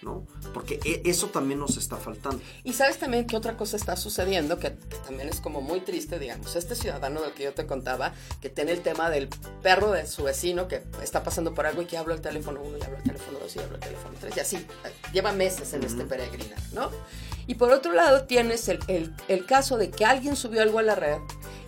[0.05, 0.27] ¿No?
[0.53, 2.41] Porque e, eso también nos está faltando.
[2.63, 4.71] Y sabes también que otra cosa está sucediendo, que,
[5.05, 8.73] también es como muy triste, digamos, este ciudadano del que yo te contaba, que tiene
[8.73, 9.29] el tema del
[9.63, 12.79] perro de su vecino que está pasando por algo y que habla el teléfono uno
[12.79, 14.67] y habla el teléfono dos y habla el teléfono tres, y así,
[15.13, 16.91] lleva meses en este peregrinar, ¿no?
[17.47, 20.83] Y por otro lado tienes el, el, el, caso de que alguien subió algo a
[20.83, 21.19] la red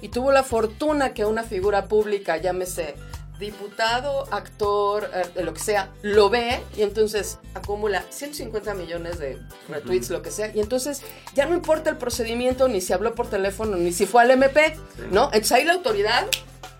[0.00, 2.94] y tuvo la fortuna que una figura pública, llámese
[3.38, 10.10] diputado, actor, eh, lo que sea, lo ve y entonces acumula 150 millones de retweets,
[10.10, 11.02] lo que sea, y entonces
[11.34, 14.76] ya no importa el procedimiento, ni si habló por teléfono, ni si fue al MP,
[15.10, 15.24] ¿no?
[15.26, 16.26] Entonces ahí la autoridad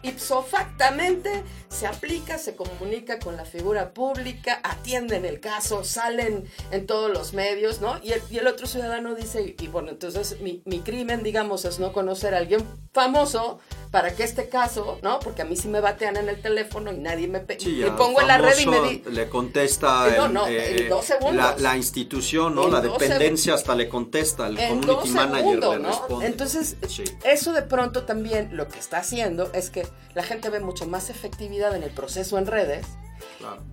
[0.02, 6.86] ipso factamente se aplica, se comunica con la figura pública, atienden el caso, salen en
[6.86, 8.00] todos los medios, ¿no?
[8.02, 12.34] Y el, otro ciudadano dice, y bueno, entonces mi, mi, crimen, digamos, es no conocer
[12.34, 13.58] a alguien famoso
[13.90, 15.20] para que este caso, ¿no?
[15.20, 17.40] Porque a mí sí me batean en el teléfono y nadie me...
[17.40, 18.80] le pongo en la red y me...
[18.88, 21.60] Di le contesta no, no, en dos segundos.
[21.60, 22.68] La, institución, ¿no?
[22.68, 26.26] la dependencia hasta le contesta, el community manager le responde.
[26.26, 26.76] Entonces,
[27.24, 31.10] eso de pronto también lo que está haciendo es que la gente ve mucho más
[31.10, 32.86] efectividad en el proceso en redes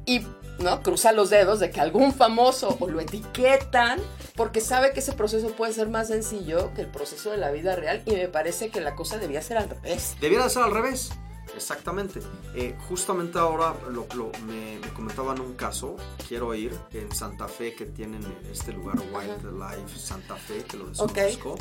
[0.06, 0.22] y
[0.60, 0.82] ¿no?
[0.82, 4.00] cruza los dedos de que algún famoso o lo etiquetan
[4.36, 7.76] porque sabe que ese proceso puede ser más sencillo que el proceso de la vida
[7.76, 10.16] real y me parece que la cosa debía ser al revés.
[10.20, 11.12] Debiera ser al revés.
[11.56, 12.20] Exactamente.
[12.56, 14.08] Eh, justamente ahora lo,
[14.46, 15.96] me, comentaban un caso,
[16.28, 21.58] quiero ir en Santa Fe, que tienen este lugar Wildlife Santa Fe, que lo desconozco,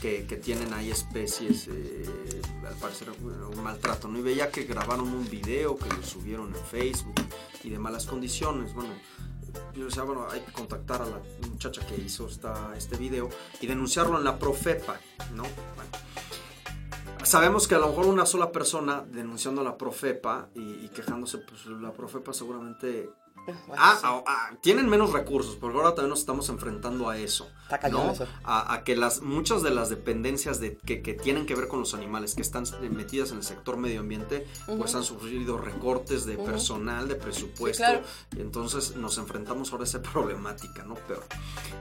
[0.00, 4.18] Que, que, tienen ahí especies, eh, al parecer un maltrato, ¿no?
[4.18, 7.14] Y veía que grabaron un video, que lo subieron en Facebook
[7.62, 8.94] y de malas condiciones, bueno
[9.74, 13.28] yo decía, bueno, hay que contactar a la muchacha que hizo esta, este video
[13.60, 14.98] y denunciarlo en la Profepa,
[15.34, 15.42] ¿no?
[15.42, 15.90] Bueno,
[17.26, 21.66] sabemos que a lo mejor una sola persona denunciando a la Profepa y, quejándose, pues
[21.66, 23.10] la Profepa seguramente
[23.76, 27.48] Ah, ah, ah, tienen menos recursos, porque ahora también nos estamos enfrentando a eso.
[27.90, 28.14] ¿no?
[28.44, 32.34] A, que las muchas de las dependencias de, que, tienen que ver con los animales,
[32.34, 34.46] que están metidas en el sector medio ambiente,
[34.78, 37.84] pues han sufrido recortes de personal, de presupuesto.
[38.36, 40.94] y entonces nos enfrentamos ahora a esa problemática, ¿no?
[41.08, 41.22] Pero,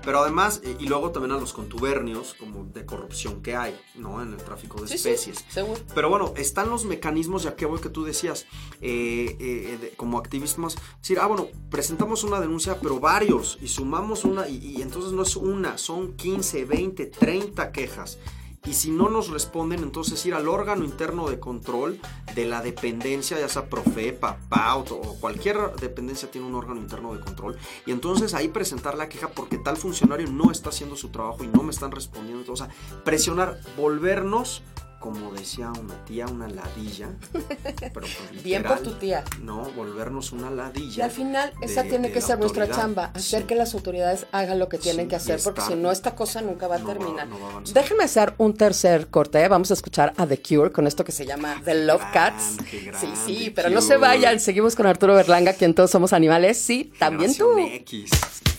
[0.04, 4.22] pero además, y luego también a los contubernios, como de corrupción que hay, ¿no?
[4.22, 5.46] En el tráfico de especies.
[5.94, 8.46] Pero bueno, están los mecanismos, ya que voy que tú decías,
[8.82, 14.48] eh, eh, como activismos, decir, ah, bueno, presentamos una denuncia, pero varios, y sumamos una,
[14.48, 18.18] y, entonces no es una, son 15, 20, 30 quejas.
[18.66, 22.00] Y si no nos responden, entonces ir al órgano interno de control
[22.34, 27.20] de la dependencia, ya sea Profepa, PAUT o cualquier dependencia tiene un órgano interno de
[27.20, 27.58] control.
[27.86, 31.48] Y entonces ahí presentar la queja porque tal funcionario no está haciendo su trabajo y
[31.48, 32.52] no me están respondiendo.
[32.52, 32.70] O sea,
[33.04, 34.64] presionar, volvernos
[35.06, 37.10] como decía una tía, una ladilla.
[37.94, 38.08] Pero
[38.44, 39.24] Bien por tu tía.
[39.40, 40.98] No, volvernos una ladilla.
[40.98, 44.68] Y al final, esa tiene que ser nuestra chamba, hacer que las autoridades hagan lo
[44.68, 47.28] que tienen que hacer, porque si no, esta cosa nunca va a terminar.
[47.72, 49.48] Déjenme hacer un tercer corte.
[49.48, 52.58] Vamos a escuchar a The Cure con esto que se llama The Love Cats.
[53.00, 54.40] sí, sí, pero no se vayan.
[54.40, 56.58] Seguimos con Arturo Berlanga, quien todos somos animales.
[56.58, 57.46] Sí, también tú.
[57.54, 58.55] tal,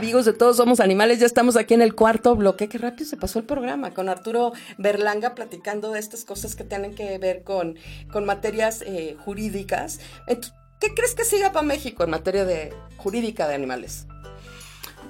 [0.00, 1.18] amigos de Todos Somos Animales?
[1.20, 2.70] Ya estamos aquí en el cuarto bloque.
[2.70, 6.94] Qué rápido se pasó el programa con Arturo Berlanga platicando de estas cosas que tienen
[6.94, 7.76] que ver con,
[8.10, 10.00] con materias eh, jurídicas.
[10.26, 14.06] ¿Qué crees que siga para México en materia de jurídica de animales?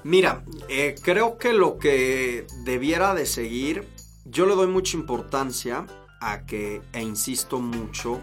[0.02, 3.86] Mira, eh, creo que lo que debiera de seguir,
[4.24, 5.86] yo le doy mucha importancia
[6.20, 8.20] a que, e insisto mucho,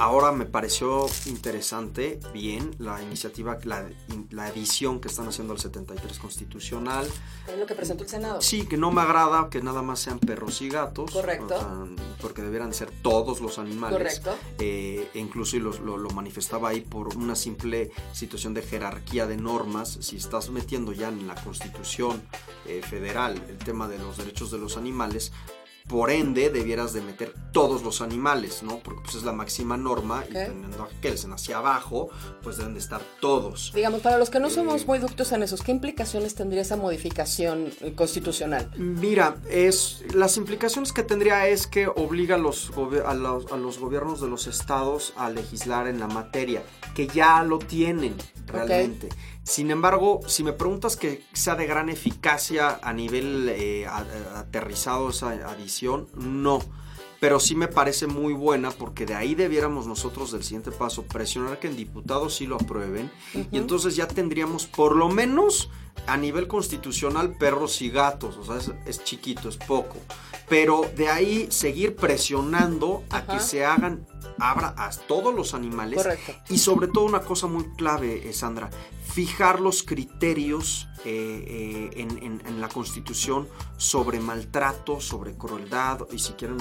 [0.00, 7.06] Ahora me pareció interesante, bien, la iniciativa, la, edición que están haciendo el 73 constitucional.
[7.46, 8.40] Es lo que presentó el Senado.
[8.40, 11.10] Sí, que no me agrada que nada más sean perros y gatos.
[11.10, 11.54] Correcto.
[12.22, 14.20] porque debieran ser todos los animales.
[14.20, 14.34] Correcto.
[14.58, 19.98] Eh, e incluso lo, lo, manifestaba ahí por una simple situación de jerarquía de normas.
[20.00, 22.22] Si estás metiendo ya en la constitución
[22.66, 25.30] eh, federal el tema de los derechos de los animales,
[25.88, 28.78] por ende debieras de meter todos los animales, ¿no?
[28.78, 32.10] Porque pues es la máxima norma y teniendo a hacia abajo,
[32.42, 33.72] pues deben de estar todos.
[33.74, 36.76] Digamos, para los que no eh, somos muy ductos en esos, ¿qué implicaciones tendría esa
[36.76, 38.70] modificación eh, constitucional?
[38.76, 42.70] Mira, es las implicaciones que tendría es que obliga a los,
[43.06, 46.62] a los, gobiernos de los estados a legislar en la materia,
[46.94, 48.14] que ya lo tienen
[48.46, 49.08] realmente.
[49.50, 55.30] Sin embargo, si me preguntas que sea de gran eficacia a nivel eh, aterrizado esa
[55.30, 56.60] adición, no.
[57.18, 61.58] Pero sí me parece muy buena porque de ahí debiéramos nosotros del siguiente paso presionar
[61.58, 63.10] que en diputados sí lo aprueben
[63.50, 65.68] y entonces ya tendríamos por lo menos
[66.06, 69.96] a nivel constitucional perros y gatos, o sea, es, es chiquito, es poco.
[70.48, 74.06] Pero de ahí seguir presionando a que se hagan
[74.38, 76.02] abra a todos los animales.
[76.02, 76.32] Correcto.
[76.48, 78.70] Y sobre todo una cosa muy clave, eh, Sandra,
[79.04, 82.06] fijar los criterios eh, eh,
[82.46, 83.48] en, la Constitución
[83.78, 86.58] sobre maltrato, sobre crueldad, y si quieren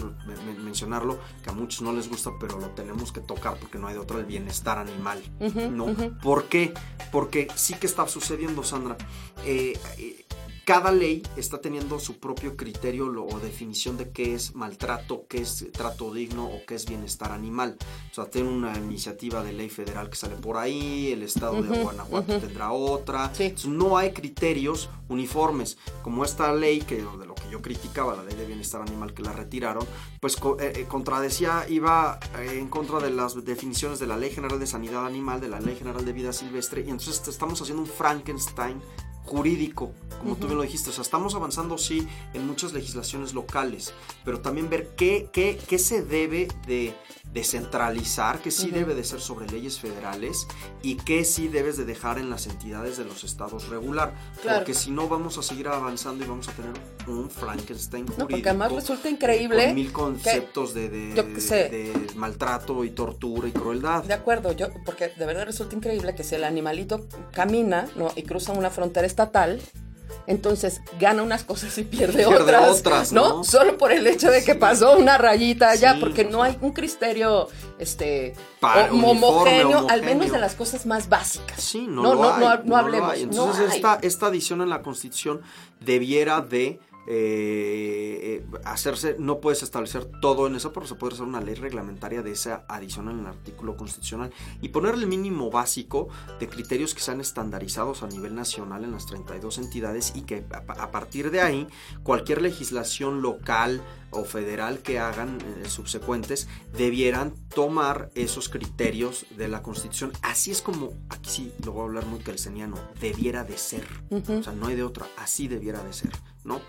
[0.64, 3.96] mencionarlo, que a muchos no les gusta, pero lo tenemos que tocar porque no hay
[3.96, 5.22] de otra, el bienestar animal.
[5.72, 5.88] ¿no?
[6.22, 6.74] ¿Por qué?
[7.12, 8.98] Porque sí que está sucediendo, Sandra
[10.70, 15.66] cada ley está teniendo su propio criterio o definición de qué es maltrato, qué es
[15.72, 17.76] trato digno o qué es bienestar animal.
[18.12, 21.82] O sea, tiene una iniciativa de ley federal que sale por ahí, el estado de
[21.82, 23.32] Guanajuato tendrá otra.
[23.66, 25.80] no hay criterios uniformes.
[26.04, 29.24] Como esta ley, que de lo que yo criticaba, la ley de bienestar animal que
[29.24, 29.84] la retiraron,
[30.20, 34.60] pues eh, eh, contradecía, iba eh, en contra de las definiciones de la Ley General
[34.60, 37.90] de Sanidad Animal, de la Ley General de Vida Silvestre, y entonces estamos haciendo un
[37.90, 38.80] Frankenstein
[39.24, 40.90] jurídico, como tú me lo dijiste.
[40.90, 43.94] O sea, estamos avanzando, sí, en muchas legislaciones locales,
[44.26, 46.94] pero también ver qué, qué, qué se debe de
[47.34, 50.48] descentralizar, que sí debe de ser sobre leyes federales
[50.82, 54.14] y que sí debes de dejar en las entidades de los estados regular.
[54.44, 56.72] Porque si no, vamos a seguir avanzando y vamos a tener
[57.08, 58.24] un Frankenstein jurídico.
[58.24, 59.66] No, porque además resulta increíble.
[59.66, 64.04] Con mil conceptos de, de, maltrato y tortura y crueldad.
[64.04, 68.12] De acuerdo, yo, porque de verdad resulta increíble que si el animalito camina ¿no?
[68.16, 69.60] y cruza una frontera estatal,
[70.28, 73.44] entonces gana unas cosas y pierde, otras, ¿no?
[73.44, 77.48] Solo por el hecho de que pasó una rayita allá, porque no hay un criterio
[77.80, 78.36] este
[78.92, 81.62] homogéneo, al menos de las cosas más básicas.
[81.62, 83.18] Sí, no, no, no, hablemos.
[83.18, 85.42] Entonces esta, esta adición en la Constitución
[85.80, 86.80] debiera de
[87.12, 92.22] eh, hacerse, no puedes establecer todo en eso, pero se puede hacer una ley reglamentaria
[92.22, 94.32] de esa adición en el artículo constitucional
[94.62, 99.08] y poner el mínimo básico de criterios que sean estandarizados a nivel nacional en las
[99.08, 101.68] 32 entidades y que a, partir de ahí
[102.04, 103.82] cualquier legislación local
[104.12, 106.48] o federal que hagan eh, subsecuentes
[106.78, 110.12] debieran tomar esos criterios de la constitución.
[110.22, 113.88] Así es como, aquí sí lo voy a hablar muy calceniano, debiera de ser.
[114.12, 116.12] O sea, no hay de otra, así debiera de ser.
[116.50, 116.62] ¿No?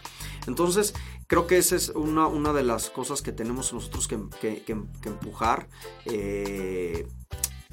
[0.47, 0.95] Entonces,
[1.27, 4.63] creo que esa es una, una de las cosas que tenemos nosotros que,
[5.05, 5.69] empujar.
[6.05, 7.09] Eh,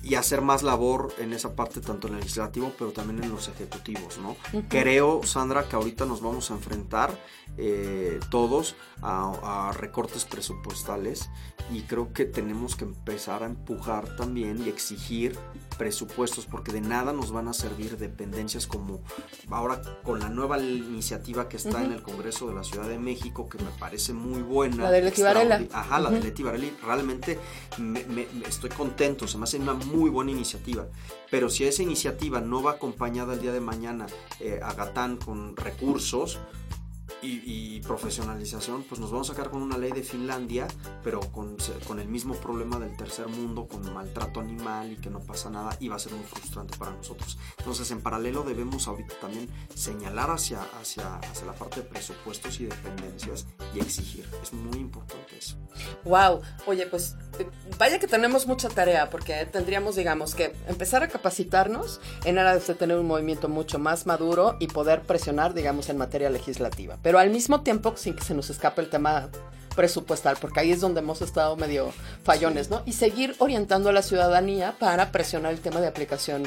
[0.04, 3.50] y hacer más labor en esa parte, tanto en el legislativo, pero también en los
[3.50, 4.36] ejecutivos, ¿no?
[4.70, 7.12] Creo, Sandra, que ahorita nos vamos a enfrentar
[7.58, 11.30] eh, todos a, recortes presupuestales
[11.74, 15.38] y creo que tenemos que empezar a empujar también y exigir
[15.78, 19.02] presupuestos porque de nada nos van a servir dependencias como
[19.50, 23.48] ahora con la nueva iniciativa que está en el Congreso de la Ciudad de México
[23.50, 24.84] que me parece muy buena.
[24.84, 25.62] La de Leti Varela.
[25.72, 26.68] Ajá, la de Leti Varela.
[26.84, 27.40] Realmente
[27.78, 30.88] me, estoy contento, se me hace una muy buena iniciativa.
[31.30, 34.08] Pero si esa iniciativa no va acompañada el día de mañana
[34.40, 36.40] eh, a Gatán con recursos,
[37.22, 40.68] y, profesionalización, pues nos vamos a sacar con una ley de Finlandia,
[41.04, 41.58] pero con,
[42.00, 45.88] el mismo problema del tercer mundo, con maltrato animal y que no pasa nada, y
[45.88, 47.38] va a ser muy frustrante para nosotros.
[47.58, 52.66] Entonces, en paralelo debemos ahorita también señalar hacia, hacia, hacia la parte de presupuestos y
[52.66, 54.28] dependencias y exigir.
[54.42, 55.58] Es muy importante eso.
[56.04, 57.16] Wow, oye, pues
[57.78, 62.76] vaya que tenemos mucha tarea, porque tendríamos, digamos, que empezar a capacitarnos en aras de
[62.76, 67.30] tener un movimiento mucho más maduro y poder presionar, digamos, en materia legislativa pero al
[67.30, 69.30] mismo tiempo sin que se nos escape el tema
[69.78, 71.94] presupuestal, porque ahí es donde hemos estado medio
[72.26, 72.84] fallones, ¿no?
[72.86, 76.44] Y seguir orientando a la ciudadanía para presionar el tema de aplicación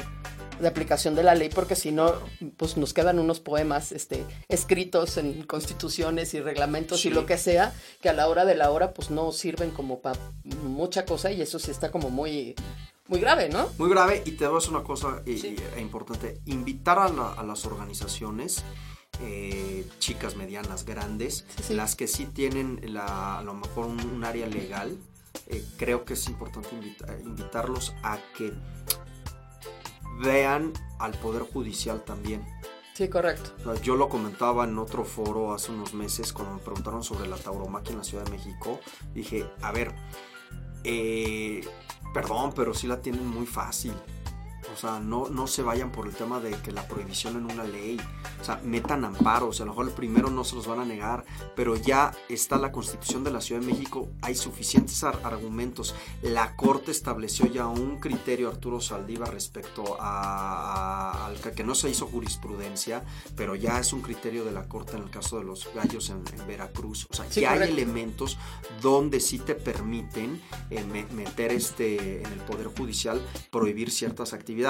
[0.59, 2.13] de aplicación de la ley, porque si no,
[2.57, 7.73] pues nos quedan unos poemas este, escritos en constituciones y reglamentos y lo que sea,
[7.99, 10.19] que a la hora de la hora, pues no sirven como para
[10.61, 12.53] mucha cosa y eso sí está como muy,
[13.07, 13.67] muy grave, ¿no?
[13.79, 15.41] Muy grave y te voy a una cosa eh,
[15.75, 18.63] eh, importante, invitar a, a las organizaciones
[19.21, 24.97] eh, chicas medianas, grandes, las que sí tienen la, a lo mejor un, área legal,
[25.47, 26.69] eh, creo que es importante
[27.23, 28.53] invitarlos a que
[30.21, 32.45] vean al Poder Judicial también.
[32.93, 33.51] Sí, correcto.
[33.81, 37.93] Yo lo comentaba en otro foro hace unos meses cuando me preguntaron sobre la tauromaquia
[37.93, 38.79] en la Ciudad de México.
[39.13, 39.95] Dije, a ver,
[40.83, 41.61] eh,
[42.13, 43.93] perdón, pero sí la tienen muy fácil.
[44.73, 47.63] O sea, no, no se vayan por el tema de que la prohibición en una
[47.63, 47.99] ley.
[48.39, 49.61] O sea, metan amparos.
[49.61, 52.71] A lo mejor el primero no se los van a negar, pero ya está la
[52.71, 54.09] Constitución de la Ciudad de México.
[54.21, 55.95] Hay suficientes argumentos.
[56.21, 62.07] La Corte estableció ya un criterio, Arturo Saldívar, respecto a, al que no se hizo
[62.07, 63.03] jurisprudencia,
[63.35, 66.21] pero ya es un criterio de la Corte en el caso de los gallos en,
[66.47, 67.07] Veracruz.
[67.09, 68.37] O sea, ya hay elementos
[68.81, 74.60] donde sí te permiten eh, meter este, en el Poder Judicial prohibir ciertas actividades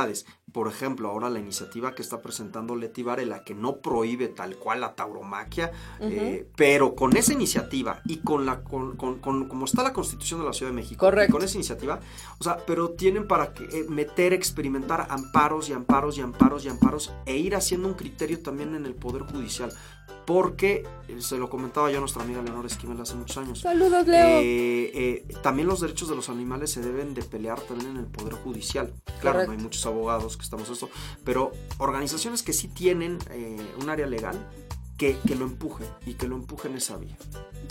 [0.51, 4.81] por ejemplo, ahora la iniciativa que está presentando Leti Varela, que no prohíbe tal cual
[4.81, 5.71] la tauromaquia,
[6.01, 10.53] eh, pero con esa iniciativa y con la con, como está la Constitución de la
[10.53, 11.99] Ciudad de México, con esa iniciativa,
[12.39, 16.69] o sea, pero tienen para que, eh, meter, experimentar amparos y amparos y amparos y
[16.69, 19.71] amparos e ir haciendo un criterio también en el Poder Judicial
[20.25, 23.59] porque eh, se lo comentaba yo a nuestra amiga Leonor Esquivel hace muchos años.
[23.59, 24.39] Saludos, Leo.
[24.39, 28.05] Eh, eh, también los derechos de los animales se deben de pelear también en el
[28.05, 28.93] Poder Judicial.
[29.19, 30.89] Claro, no hay muchos abogados que estamos en esto,
[31.23, 33.19] pero organizaciones que sí tienen
[33.81, 34.47] un área legal
[34.97, 37.17] que, que, lo empujen y que lo empujen esa vía.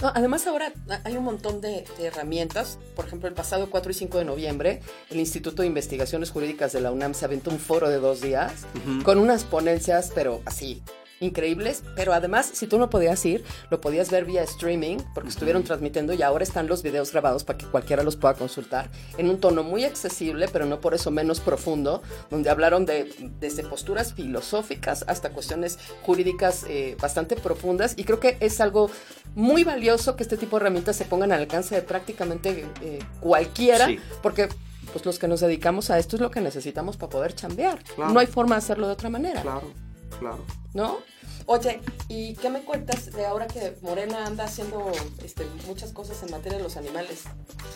[0.02, 0.72] además ahora
[1.04, 2.78] hay un montón de, herramientas.
[2.96, 6.80] Por ejemplo, el pasado 4 y 5 de noviembre, el Instituto de Investigaciones Jurídicas de
[6.80, 8.66] la UNAM se aventó un foro de dos días
[9.04, 10.82] con unas ponencias, pero así,
[11.20, 15.62] increíbles, pero además si tú no podías ir, lo podías ver vía streaming porque estuvieron
[15.62, 19.38] transmitiendo y ahora están los videos grabados para que cualquiera los pueda consultar en un
[19.38, 25.04] tono muy accesible, pero no por eso menos profundo, donde hablaron de desde posturas filosóficas
[25.08, 28.90] hasta cuestiones jurídicas eh, bastante profundas y creo que es algo
[29.34, 33.88] muy valioso que este tipo de herramientas se pongan al alcance de prácticamente eh, cualquiera,
[34.22, 34.48] porque
[34.90, 37.78] pues los que nos dedicamos a esto es lo que necesitamos para poder chambear.
[37.98, 39.42] No hay forma de hacerlo de otra manera.
[39.42, 39.72] Claro,
[40.18, 40.44] claro.
[40.74, 40.98] ¿no?
[41.46, 44.92] Oye, ¿y qué me cuentas de ahora que Morena anda haciendo
[45.24, 47.24] este, muchas cosas en materia de los animales?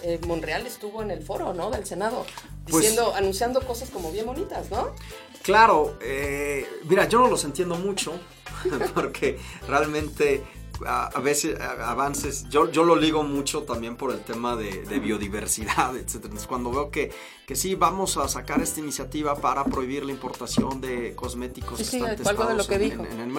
[0.03, 1.71] Eh, Monreal estuvo en el foro, ¿no?
[1.71, 2.25] Del Senado,
[2.65, 4.95] pues diciendo, anunciando cosas como bien bonitas, ¿no?
[5.43, 8.13] Claro, eh, mira, yo no los entiendo mucho,
[8.95, 10.45] porque realmente
[10.87, 16.17] a, veces avances, yo, yo lo ligo mucho también por el tema de, biodiversidad, etc.
[16.17, 17.13] Entonces, cuando veo que,
[17.47, 22.13] que sí, vamos a sacar esta iniciativa para prohibir la importación de cosméticos sí, que
[22.13, 23.05] están de lo que dijo.
[23.05, 23.35] En,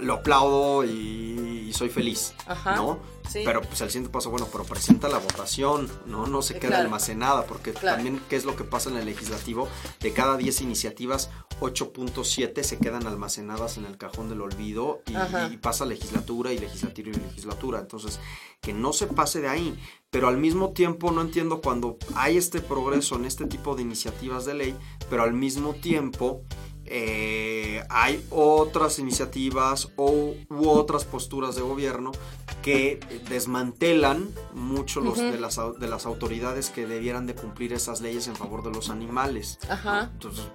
[0.00, 2.98] lo aplaudo y, soy feliz, ¿no?
[3.32, 6.26] Pero pues el siguiente paso, bueno, pero presenta la votación, ¿no?
[6.26, 9.68] No se queda almacenada, porque también, ¿qué es lo que pasa en el legislativo?
[10.00, 15.86] De cada 10 iniciativas, 8.7 se quedan almacenadas en el cajón del olvido y, pasa
[15.86, 17.80] legislatura y legislatura y legislatura.
[17.80, 18.20] Entonces,
[18.60, 19.78] que no se pase de ahí.
[20.10, 24.44] Pero al mismo tiempo no entiendo cuando hay este progreso en este tipo de iniciativas
[24.44, 24.76] de ley,
[25.10, 26.42] pero al mismo tiempo
[26.88, 32.12] eh, hay otras iniciativas o, u otras posturas de gobierno
[32.62, 38.28] que desmantelan mucho los de, las, de las autoridades que debieran de cumplir esas leyes
[38.28, 39.58] en favor de los animales.
[39.68, 40.10] Ajá.
[40.12, 40.46] Entonces,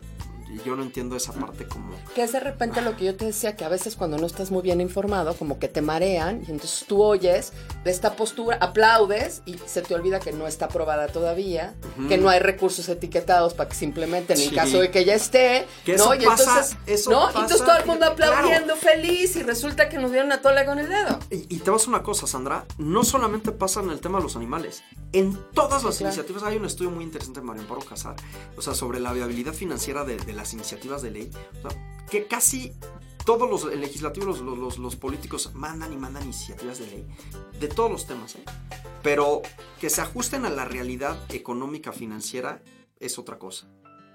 [0.65, 1.93] yo no entiendo esa parte como...
[2.15, 4.51] Que es de repente lo que yo te decía, que a veces cuando no estás
[4.51, 9.41] muy bien informado, como que te marean y entonces tú oyes de esta postura, aplaudes
[9.45, 11.75] y se te olvida que no está aprobada todavía,
[12.07, 15.67] que no hay recursos etiquetados para que simplemente en el caso de que ya esté,
[15.97, 16.13] ¿no?
[16.15, 16.77] y entonces,
[17.07, 17.29] ¿no?
[17.31, 20.79] y entonces todo el mundo aplaudiendo feliz y resulta que nos dieron a tole con
[20.79, 21.19] el dedo.
[21.29, 24.35] Y, te vas a una cosa, Sandra, no solamente pasa en el tema de los
[24.35, 24.83] animales,
[25.13, 28.15] en todas las iniciativas hay un estudio muy interesante de Mario Amparo Casar,
[28.57, 31.31] o sea, sobre la viabilidad financiera de, de la las iniciativas de ley,
[32.09, 32.73] que casi
[33.25, 37.07] todos los legislativos, los, los, políticos mandan y mandan iniciativas de ley
[37.59, 38.43] de todos los temas, ¿eh?
[39.03, 39.43] pero
[39.79, 42.63] que se ajusten a la realidad económica financiera
[42.99, 43.67] es otra cosa.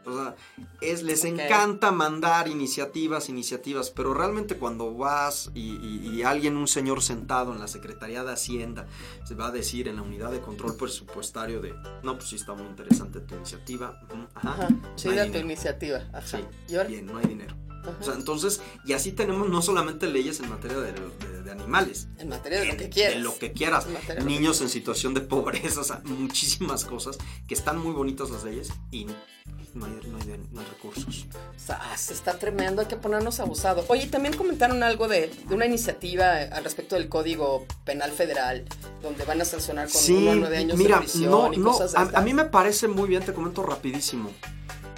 [0.07, 0.37] O sea,
[0.81, 7.53] es, les encanta mandar iniciativas, iniciativas, pero realmente cuando vas y, alguien, un señor sentado
[7.53, 8.87] en la Secretaría de Hacienda,
[9.25, 12.55] se va a decir en la unidad de control presupuestario de, no, pues sí está
[12.55, 14.01] muy interesante tu iniciativa.
[14.35, 16.01] Ajá, sí, tu iniciativa.
[16.25, 16.39] Sí,
[16.69, 17.66] bien, no hay dinero.
[18.01, 22.09] O sea, entonces, y así tenemos no solamente leyes en materia de, animales.
[22.19, 23.15] En materia de lo que quieras.
[23.15, 23.87] De lo que quieras.
[24.25, 28.71] Niños en situación de pobreza, o sea, muchísimas cosas que están muy bonitas las leyes
[28.91, 29.07] y
[29.77, 31.27] no hay, recursos.
[31.97, 33.85] se está tremendo, hay que ponernos abusados.
[33.89, 38.65] Oye, también comentaron algo de, una iniciativa al respecto del Código Penal Federal,
[39.03, 42.03] donde van a sancionar con uno a nueve años mira, de prisión y cosas a,
[42.19, 44.31] a, mí me parece muy bien, te comento rapidísimo.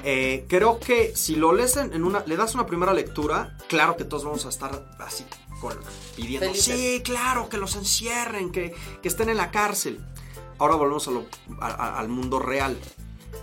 [0.04, 4.04] Eh, creo que si lo lees en una, le das una primera lectura, claro que
[4.04, 5.24] todos vamos a estar así
[6.14, 10.00] pidiendo, sí, claro, que los encierren, que, estén en la cárcel.
[10.58, 11.08] Ahora volvemos
[11.60, 12.78] al mundo real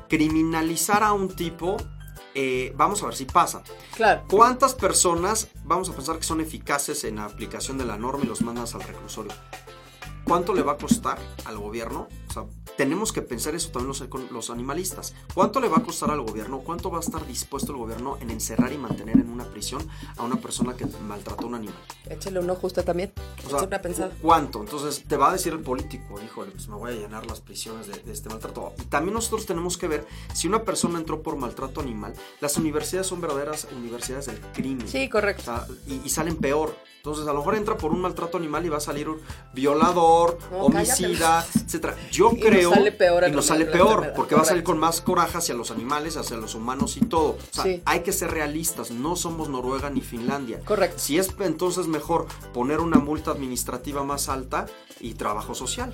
[0.07, 1.77] criminalizar a un tipo,
[2.33, 3.63] eh, vamos a ver si pasa.
[3.95, 4.23] Claro.
[4.29, 8.27] ¿Cuántas personas vamos a pensar que son eficaces en la aplicación de la norma y
[8.27, 9.33] los mandas al reclusorio?
[10.23, 12.07] ¿Cuánto le va a costar al gobierno?
[12.29, 12.43] O sea,
[12.77, 15.13] tenemos que pensar eso también los, los animalistas.
[15.33, 16.59] ¿Cuánto le va a costar al gobierno?
[16.59, 20.23] ¿Cuánto va a estar dispuesto el gobierno en encerrar y mantener en una prisión a
[20.23, 21.75] una persona que maltrató a un animal?
[22.09, 23.13] Échale un ojo usted también.
[23.47, 24.11] Siempre ha pensado.
[24.21, 24.61] ¿Cuánto?
[24.61, 27.87] Entonces te va a decir el político, híjole, pues me voy a llenar las prisiones
[27.87, 28.73] de, este maltrato.
[28.79, 33.07] Y también nosotros tenemos que ver si una persona entró por maltrato animal, las universidades
[33.07, 34.87] son verdaderas universidades del crimen.
[34.87, 35.53] Sí, correcto.
[35.87, 36.75] y, salen peor.
[36.97, 39.19] Entonces a lo mejor entra por un maltrato animal y va a salir un
[39.53, 41.95] violador, homicida, etcétera.
[42.11, 45.01] Yo creo nos sale peor y nos sale peor, porque va a salir con más
[45.01, 47.37] coraje hacia los animales, hacia los humanos y todo.
[47.37, 50.59] O sea, hay que ser realistas, no somos Noruega ni Finlandia.
[50.65, 50.99] Correcto.
[50.99, 54.65] Si es entonces mejor poner una multa administrativa más alta
[54.99, 55.93] y trabajo social.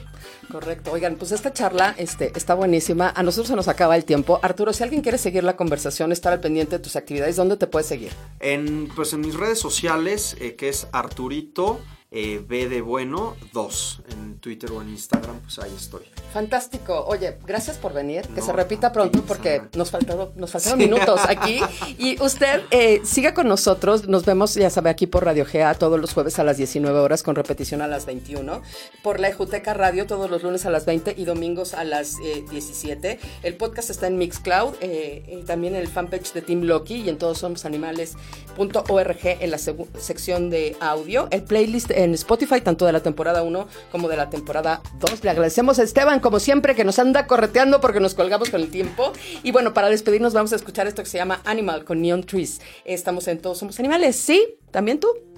[0.52, 0.92] Correcto.
[0.92, 3.12] Oigan, pues esta charla este, está buenísima.
[3.16, 4.40] A nosotros se nos acaba el tiempo.
[4.42, 7.68] Arturo, si alguien quiere seguir la conversación, estar al pendiente de tus actividades, ¿dónde te
[7.68, 8.12] puedes seguir?
[8.40, 11.80] En, pues en mis redes sociales, eh, que es Arturito
[12.12, 16.04] eh, B de Bueno 2 en Twitter o en Instagram, pues ahí estoy.
[16.34, 17.04] Fantástico.
[17.08, 18.28] Oye, gracias por venir.
[18.30, 21.62] Que se repita pronto porque nos faltaron, nos faltaron minutos aquí.
[21.98, 24.08] Y usted eh, siga con nosotros.
[24.08, 27.22] Nos vemos, ya sabe, aquí por Radio GA todos los jueves a las 19 horas
[27.24, 28.62] con repetición a las 21.
[29.04, 33.12] Por la Ejuteca Radio todos los lunes a las 20 y domingos a las 17.
[33.12, 37.10] Eh, el podcast está en Mixcloud y también en el fanpage de Team Loki y
[37.10, 41.28] en todos somos animales.org en la sección de audio.
[41.32, 45.24] El playlist en Spotify, tanto de la temporada 1 como de la temporada 2.
[45.24, 48.70] Le agradecemos a Esteban, como siempre, que nos anda correteando porque nos colgamos con el
[48.70, 49.12] tiempo.
[49.44, 52.62] Y bueno, para despedirnos vamos a escuchar esto que se llama Animal con Neon Trees.
[52.86, 54.56] Estamos en Todos Somos Animales, ¿sí?
[54.72, 55.31] ¿También tú?